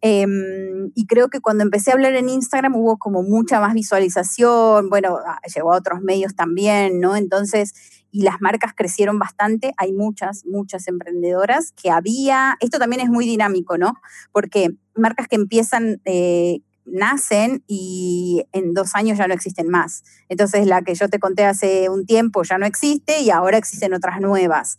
Em, 0.01 0.91
y 0.95 1.07
creo 1.07 1.29
que 1.29 1.39
cuando 1.39 1.63
empecé 1.63 1.91
a 1.91 1.93
hablar 1.93 2.13
en 2.15 2.27
Instagram 2.27 2.75
hubo 2.75 2.97
como 2.97 3.23
mucha 3.23 3.61
más 3.61 3.73
visualización, 3.73 4.89
bueno, 4.89 5.17
ah, 5.25 5.39
llegó 5.55 5.73
a 5.73 5.77
otros 5.77 6.01
medios 6.01 6.35
también, 6.35 6.99
¿no? 6.99 7.15
Entonces, 7.15 7.73
y 8.11 8.23
las 8.23 8.41
marcas 8.41 8.73
crecieron 8.75 9.17
bastante, 9.17 9.73
hay 9.77 9.93
muchas, 9.93 10.45
muchas 10.45 10.87
emprendedoras 10.89 11.71
que 11.71 11.89
había, 11.89 12.57
esto 12.59 12.79
también 12.79 13.01
es 13.01 13.09
muy 13.09 13.25
dinámico, 13.25 13.77
¿no? 13.77 13.93
Porque 14.33 14.75
marcas 14.93 15.27
que 15.29 15.37
empiezan 15.37 16.01
eh, 16.03 16.59
nacen 16.85 17.63
y 17.67 18.43
en 18.51 18.73
dos 18.73 18.95
años 18.95 19.17
ya 19.17 19.27
no 19.27 19.33
existen 19.33 19.69
más. 19.69 20.03
Entonces 20.29 20.67
la 20.67 20.81
que 20.81 20.95
yo 20.95 21.07
te 21.07 21.19
conté 21.19 21.45
hace 21.45 21.89
un 21.89 22.05
tiempo 22.05 22.43
ya 22.43 22.57
no 22.57 22.65
existe 22.65 23.21
y 23.21 23.29
ahora 23.29 23.57
existen 23.57 23.93
otras 23.93 24.19
nuevas. 24.19 24.77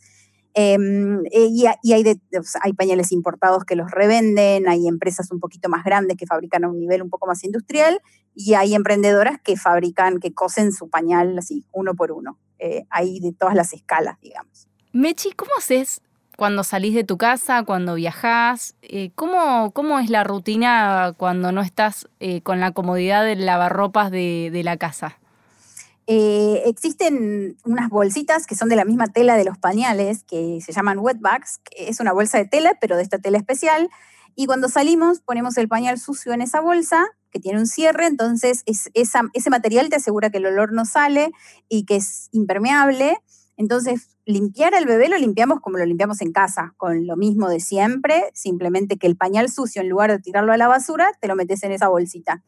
Em, 0.57 1.25
eh, 1.33 1.49
y, 1.51 1.65
hay, 1.65 2.19
hay, 2.61 2.73
pañales 2.73 3.11
importados 3.11 3.65
que 3.65 3.75
los 3.75 3.91
revenden, 3.91 4.69
hay 4.69 4.87
empresas 4.87 5.29
un 5.31 5.41
poquito 5.41 5.67
más 5.67 5.83
grandes 5.83 6.15
que 6.15 6.25
fabrican 6.25 6.63
a 6.63 6.69
un 6.69 6.79
nivel 6.79 7.01
un 7.01 7.09
poco 7.09 7.27
más 7.27 7.43
industrial 7.43 7.99
y 8.33 8.53
hay 8.53 8.73
emprendedoras 8.73 9.37
que 9.41 9.57
fabrican, 9.57 10.21
que 10.21 10.33
cosen 10.33 10.71
su 10.71 10.89
pañal 10.89 11.37
así, 11.37 11.65
uno 11.73 11.93
por 11.93 12.13
uno. 12.13 12.39
Eh, 12.57 12.85
hay 12.89 13.19
de 13.19 13.33
todas 13.33 13.53
las 13.53 13.73
escalas, 13.73 14.17
digamos. 14.21 14.69
Mechi, 14.93 15.31
¿cómo 15.31 15.51
haces 15.57 16.01
cuando 16.37 16.63
salís 16.63 16.95
de 16.95 17.03
tu 17.03 17.17
casa, 17.17 17.63
cuando 17.63 17.95
viajás? 17.95 18.75
Eh, 18.81 19.11
¿cómo, 19.13 19.71
¿Cómo 19.71 19.99
es 19.99 20.09
la 20.09 20.23
rutina 20.23 21.13
cuando 21.17 21.51
no 21.51 21.59
estás 21.63 22.07
eh, 22.21 22.39
con 22.41 22.61
la 22.61 22.71
comodidad 22.71 23.25
del 23.25 23.45
lavarropas 23.45 24.09
de, 24.09 24.51
de 24.53 24.63
la 24.63 24.77
casa? 24.77 25.19
Eh, 26.07 26.61
existen 26.65 27.57
unas 27.65 27.89
bolsitas 27.89 28.45
que 28.45 28.55
son 28.55 28.69
de 28.69 28.75
la 28.75 28.85
misma 28.85 29.07
tela 29.07 29.37
de 29.37 29.43
los 29.43 29.57
pañales, 29.57 30.23
que 30.23 30.59
se 30.63 30.71
llaman 30.71 30.99
wetbacks, 30.99 31.59
que 31.63 31.89
es 31.89 31.99
una 31.99 32.13
bolsa 32.13 32.37
de 32.37 32.45
tela, 32.45 32.77
pero 32.79 32.95
de 32.95 33.03
esta 33.03 33.17
tela 33.17 33.37
especial. 33.37 33.89
Y 34.35 34.45
cuando 34.45 34.69
salimos, 34.69 35.21
ponemos 35.21 35.57
el 35.57 35.67
pañal 35.67 35.97
sucio 35.99 36.33
en 36.33 36.41
esa 36.41 36.61
bolsa, 36.61 37.05
que 37.31 37.39
tiene 37.39 37.59
un 37.59 37.67
cierre, 37.67 38.05
entonces 38.05 38.63
ese 38.65 39.49
material 39.49 39.89
te 39.89 39.97
asegura 39.97 40.29
que 40.29 40.37
el 40.37 40.45
olor 40.45 40.71
no 40.71 40.85
sale 40.85 41.31
y 41.67 41.85
que 41.85 41.97
es 41.97 42.29
impermeable. 42.31 43.17
Entonces, 43.57 44.17
limpiar 44.25 44.73
al 44.73 44.85
bebé 44.85 45.09
lo 45.09 45.17
limpiamos 45.17 45.59
como 45.59 45.77
lo 45.77 45.85
limpiamos 45.85 46.21
en 46.21 46.31
casa, 46.31 46.73
con 46.77 47.07
lo 47.07 47.17
mismo 47.17 47.49
de 47.49 47.59
siempre, 47.59 48.31
simplemente 48.33 48.97
que 48.97 49.07
el 49.07 49.17
pañal 49.17 49.49
sucio, 49.49 49.81
en 49.81 49.89
lugar 49.89 50.11
de 50.11 50.19
tirarlo 50.19 50.53
a 50.53 50.57
la 50.57 50.67
basura, 50.67 51.11
te 51.19 51.27
lo 51.27 51.35
metes 51.35 51.63
en 51.63 51.71
esa 51.71 51.89
bolsita. 51.89 52.43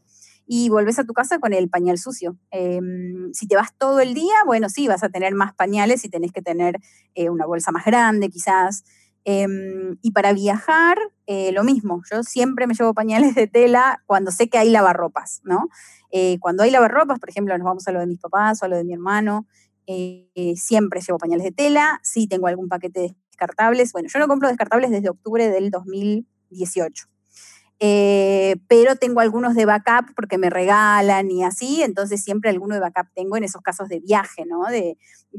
Y 0.47 0.69
volvés 0.69 0.97
a 0.97 1.03
tu 1.03 1.13
casa 1.13 1.39
con 1.39 1.53
el 1.53 1.69
pañal 1.69 1.97
sucio. 1.97 2.37
Em, 2.51 3.33
si 3.33 3.47
te 3.47 3.55
vas 3.55 3.75
todo 3.77 3.99
el 3.99 4.13
día, 4.13 4.33
bueno, 4.45 4.69
sí, 4.69 4.87
vas 4.87 5.03
a 5.03 5.09
tener 5.09 5.35
más 5.35 5.53
pañales 5.53 6.05
y 6.05 6.09
tenés 6.09 6.31
que 6.31 6.41
tener 6.41 6.79
eh, 7.15 7.29
una 7.29 7.45
bolsa 7.45 7.71
más 7.71 7.85
grande 7.85 8.29
quizás. 8.29 8.85
Em, 9.25 9.97
y 10.01 10.11
para 10.11 10.31
viajar, 10.31 10.97
eh, 11.25 11.51
lo 11.51 11.65
mismo. 11.65 12.01
Yo 12.09 12.23
siempre 12.23 12.65
me 12.65 12.73
llevo 12.73 12.93
pañales 12.93 13.35
de 13.35 13.47
tela 13.47 14.01
cuando 14.05 14.31
sé 14.31 14.49
que 14.49 14.57
hay 14.57 14.69
lavarropas, 14.69 15.41
¿no? 15.43 15.67
Eh, 16.11 16.37
cuando 16.39 16.63
hay 16.63 16.71
lavarropas, 16.71 17.19
por 17.19 17.29
ejemplo, 17.29 17.57
nos 17.57 17.65
vamos 17.65 17.87
a 17.89 17.91
lo 17.91 17.99
de 17.99 18.07
mis 18.07 18.19
papás 18.19 18.61
o 18.61 18.65
a 18.65 18.69
lo 18.69 18.77
de 18.77 18.85
mi 18.85 18.93
hermano, 18.93 19.45
siempre 20.55 20.99
llevo 20.99 21.17
pañales 21.17 21.45
de 21.45 21.51
tela, 21.51 22.01
sí 22.03 22.27
tengo 22.27 22.47
algún 22.47 22.67
paquete 22.67 22.99
de 22.99 23.15
descartables. 23.37 23.93
Bueno, 23.93 24.09
yo 24.11 24.19
no 24.19 24.27
compro 24.27 24.49
descartables 24.49 24.91
desde 24.91 25.09
octubre 25.09 25.49
del 25.49 25.71
2018. 25.71 27.07
Eh, 27.79 28.55
pero 28.67 28.95
tengo 28.95 29.19
algunos 29.19 29.53
de 29.53 29.65
backup 29.65 30.15
porque 30.15 30.39
me 30.39 30.49
regalan 30.49 31.29
y 31.29 31.43
así, 31.43 31.83
entonces 31.83 32.23
siempre 32.23 32.49
alguno 32.49 32.73
de 32.73 32.81
backup 32.81 33.07
tengo 33.13 33.37
en 33.37 33.43
esos 33.43 33.61
casos 33.61 33.87
de 33.87 33.99
viaje, 33.99 34.45
¿no? 34.45 34.63
De, 34.65 34.97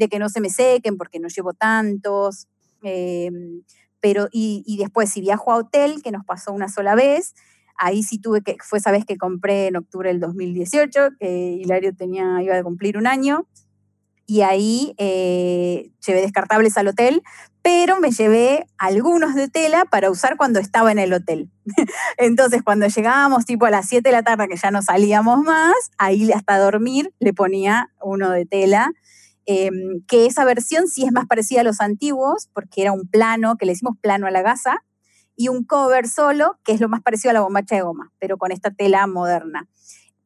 que 0.08 0.18
no 0.20 0.28
se 0.28 0.40
me 0.40 0.48
sequen 0.48 0.96
porque 0.96 1.18
no 1.18 1.28
llevo 1.28 1.52
tantos. 1.52 2.46
Em, 2.82 3.62
pero, 4.00 4.28
y, 4.30 4.76
después, 4.78 5.10
si 5.10 5.20
viajo 5.20 5.52
a 5.52 5.56
hotel, 5.56 6.02
que 6.02 6.12
nos 6.12 6.24
pasó 6.24 6.52
una 6.52 6.68
sola 6.68 6.94
vez, 6.94 7.34
ahí 7.76 8.04
sí 8.04 8.18
tuve 8.18 8.42
que, 8.42 8.56
fue 8.62 8.78
esa 8.78 8.92
vez 8.92 9.04
que 9.04 9.16
compré 9.16 9.66
en 9.66 9.76
octubre 9.76 10.08
del 10.08 10.20
2018, 10.20 11.10
que 11.18 11.58
Hilario 11.60 11.94
tenía, 11.96 12.40
iba 12.42 12.56
a 12.56 12.62
cumplir 12.62 12.96
un 12.96 13.08
año, 13.08 13.48
y 14.28 14.42
ahí 14.42 14.94
eh, 14.98 15.90
llevé 16.06 16.20
descartables 16.20 16.76
al 16.76 16.88
hotel, 16.88 17.22
pero 17.62 17.98
me 17.98 18.10
llevé 18.10 18.66
algunos 18.76 19.34
de 19.34 19.48
tela 19.48 19.86
para 19.86 20.10
usar 20.10 20.36
cuando 20.36 20.60
estaba 20.60 20.92
en 20.92 20.98
el 20.98 21.14
hotel. 21.14 21.50
Entonces, 22.18 22.62
cuando 22.62 22.86
llegábamos 22.88 23.46
tipo 23.46 23.64
a 23.64 23.70
las 23.70 23.88
7 23.88 24.06
de 24.06 24.12
la 24.12 24.22
tarde, 24.22 24.46
que 24.46 24.56
ya 24.56 24.70
no 24.70 24.82
salíamos 24.82 25.40
más, 25.40 25.72
ahí 25.96 26.30
hasta 26.30 26.58
dormir 26.58 27.10
le 27.20 27.32
ponía 27.32 27.88
uno 28.02 28.30
de 28.30 28.44
tela. 28.44 28.92
Em, 29.46 30.04
que 30.06 30.26
esa 30.26 30.44
versión 30.44 30.88
sí 30.88 31.04
es 31.06 31.12
más 31.12 31.24
parecida 31.26 31.62
a 31.62 31.64
los 31.64 31.80
antiguos, 31.80 32.50
porque 32.52 32.82
era 32.82 32.92
un 32.92 33.08
plano, 33.08 33.56
que 33.56 33.64
le 33.64 33.72
decimos 33.72 33.96
plano 33.98 34.26
a 34.26 34.30
la 34.30 34.42
gasa, 34.42 34.84
y 35.36 35.48
un 35.48 35.64
cover 35.64 36.06
solo, 36.06 36.58
que 36.64 36.72
es 36.72 36.82
lo 36.82 36.90
más 36.90 37.00
parecido 37.00 37.30
a 37.30 37.32
la 37.32 37.40
bombacha 37.40 37.76
de 37.76 37.80
goma, 37.80 38.12
pero 38.18 38.36
con 38.36 38.52
esta 38.52 38.70
tela 38.72 39.06
moderna 39.06 39.66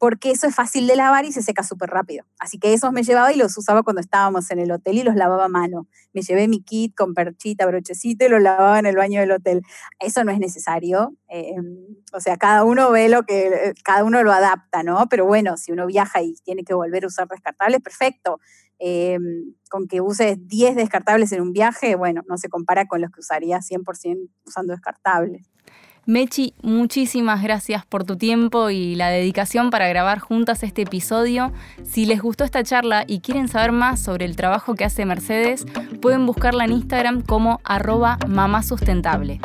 porque 0.02 0.32
eso 0.32 0.48
es 0.48 0.54
fácil 0.56 0.88
de 0.88 0.96
lavar 0.96 1.24
y 1.26 1.30
se 1.30 1.42
seca 1.42 1.62
súper 1.62 1.88
rápido. 1.88 2.24
Así 2.40 2.58
que 2.58 2.72
esos 2.72 2.90
me 2.90 3.04
llevaba 3.04 3.32
y 3.32 3.36
los 3.36 3.56
usaba 3.56 3.84
cuando 3.84 4.00
estábamos 4.00 4.50
en 4.50 4.58
el 4.58 4.72
hotel 4.72 4.98
y 4.98 5.04
los 5.04 5.14
lavaba 5.14 5.44
a 5.44 5.48
mano. 5.48 5.86
Me 6.12 6.22
llevé 6.22 6.48
mi 6.48 6.60
kit 6.60 6.92
con 6.96 7.14
perchita, 7.14 7.66
brochecito 7.66 8.24
y 8.24 8.28
lo 8.28 8.40
lavaba 8.40 8.80
en 8.80 8.86
el 8.86 8.96
baño 8.96 9.20
del 9.20 9.30
hotel. 9.30 9.62
Eso 10.00 10.24
no 10.24 10.32
es 10.32 10.40
necesario. 10.40 11.14
Em, 11.28 11.86
o 12.12 12.18
sea, 12.18 12.36
cada 12.36 12.64
uno 12.64 12.90
ve 12.90 13.08
lo 13.08 13.22
que, 13.22 13.74
cada 13.84 14.02
uno 14.02 14.24
lo 14.24 14.32
adapta, 14.32 14.82
¿no? 14.82 15.06
Pero 15.08 15.24
bueno, 15.24 15.56
si 15.56 15.70
uno 15.70 15.86
viaja 15.86 16.20
y 16.20 16.34
tiene 16.42 16.64
que 16.64 16.74
volver 16.74 17.04
a 17.04 17.06
usar 17.06 17.28
descartables, 17.28 17.80
perfecto. 17.80 18.40
Em, 18.80 19.54
con 19.70 19.86
que 19.86 20.00
uses 20.00 20.36
10 20.48 20.74
descartables 20.74 21.30
en 21.30 21.42
un 21.42 21.52
viaje, 21.52 21.94
bueno, 21.94 22.22
no 22.28 22.38
se 22.38 22.48
compara 22.48 22.88
con 22.88 23.00
los 23.00 23.12
que 23.12 23.20
usaría 23.20 23.62
100% 23.62 24.28
usando 24.44 24.72
descartables. 24.72 25.48
Mechi, 26.04 26.52
muchísimas 26.62 27.44
gracias 27.44 27.86
por 27.86 28.02
tu 28.02 28.16
tiempo 28.16 28.70
y 28.70 28.96
la 28.96 29.10
dedicación 29.10 29.70
para 29.70 29.88
grabar 29.88 30.18
juntas 30.18 30.64
este 30.64 30.82
episodio. 30.82 31.52
Si 31.84 32.06
les 32.06 32.20
gustó 32.20 32.42
esta 32.42 32.64
charla 32.64 33.04
y 33.06 33.20
quieren 33.20 33.46
saber 33.46 33.70
más 33.70 34.00
sobre 34.00 34.24
el 34.24 34.34
trabajo 34.34 34.74
que 34.74 34.84
hace 34.84 35.04
Mercedes, 35.04 35.64
pueden 36.00 36.26
buscarla 36.26 36.64
en 36.64 36.72
Instagram 36.72 37.22
como 37.22 37.60
arroba 37.62 38.18
mamásustentable. 38.26 39.40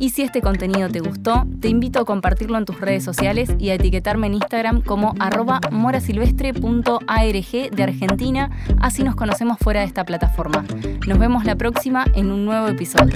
Y 0.00 0.10
si 0.10 0.22
este 0.22 0.42
contenido 0.42 0.88
te 0.88 0.98
gustó, 0.98 1.46
te 1.60 1.68
invito 1.68 2.00
a 2.00 2.04
compartirlo 2.04 2.58
en 2.58 2.64
tus 2.64 2.80
redes 2.80 3.04
sociales 3.04 3.54
y 3.60 3.68
a 3.68 3.74
etiquetarme 3.74 4.26
en 4.26 4.34
Instagram 4.34 4.80
como 4.80 5.14
arroba 5.20 5.60
morasilvestre.arg 5.70 7.70
de 7.70 7.82
Argentina, 7.84 8.50
así 8.80 9.04
nos 9.04 9.14
conocemos 9.14 9.58
fuera 9.60 9.80
de 9.80 9.86
esta 9.86 10.04
plataforma. 10.04 10.64
Nos 11.06 11.18
vemos 11.20 11.44
la 11.44 11.54
próxima 11.54 12.04
en 12.14 12.32
un 12.32 12.46
nuevo 12.46 12.66
episodio. 12.66 13.14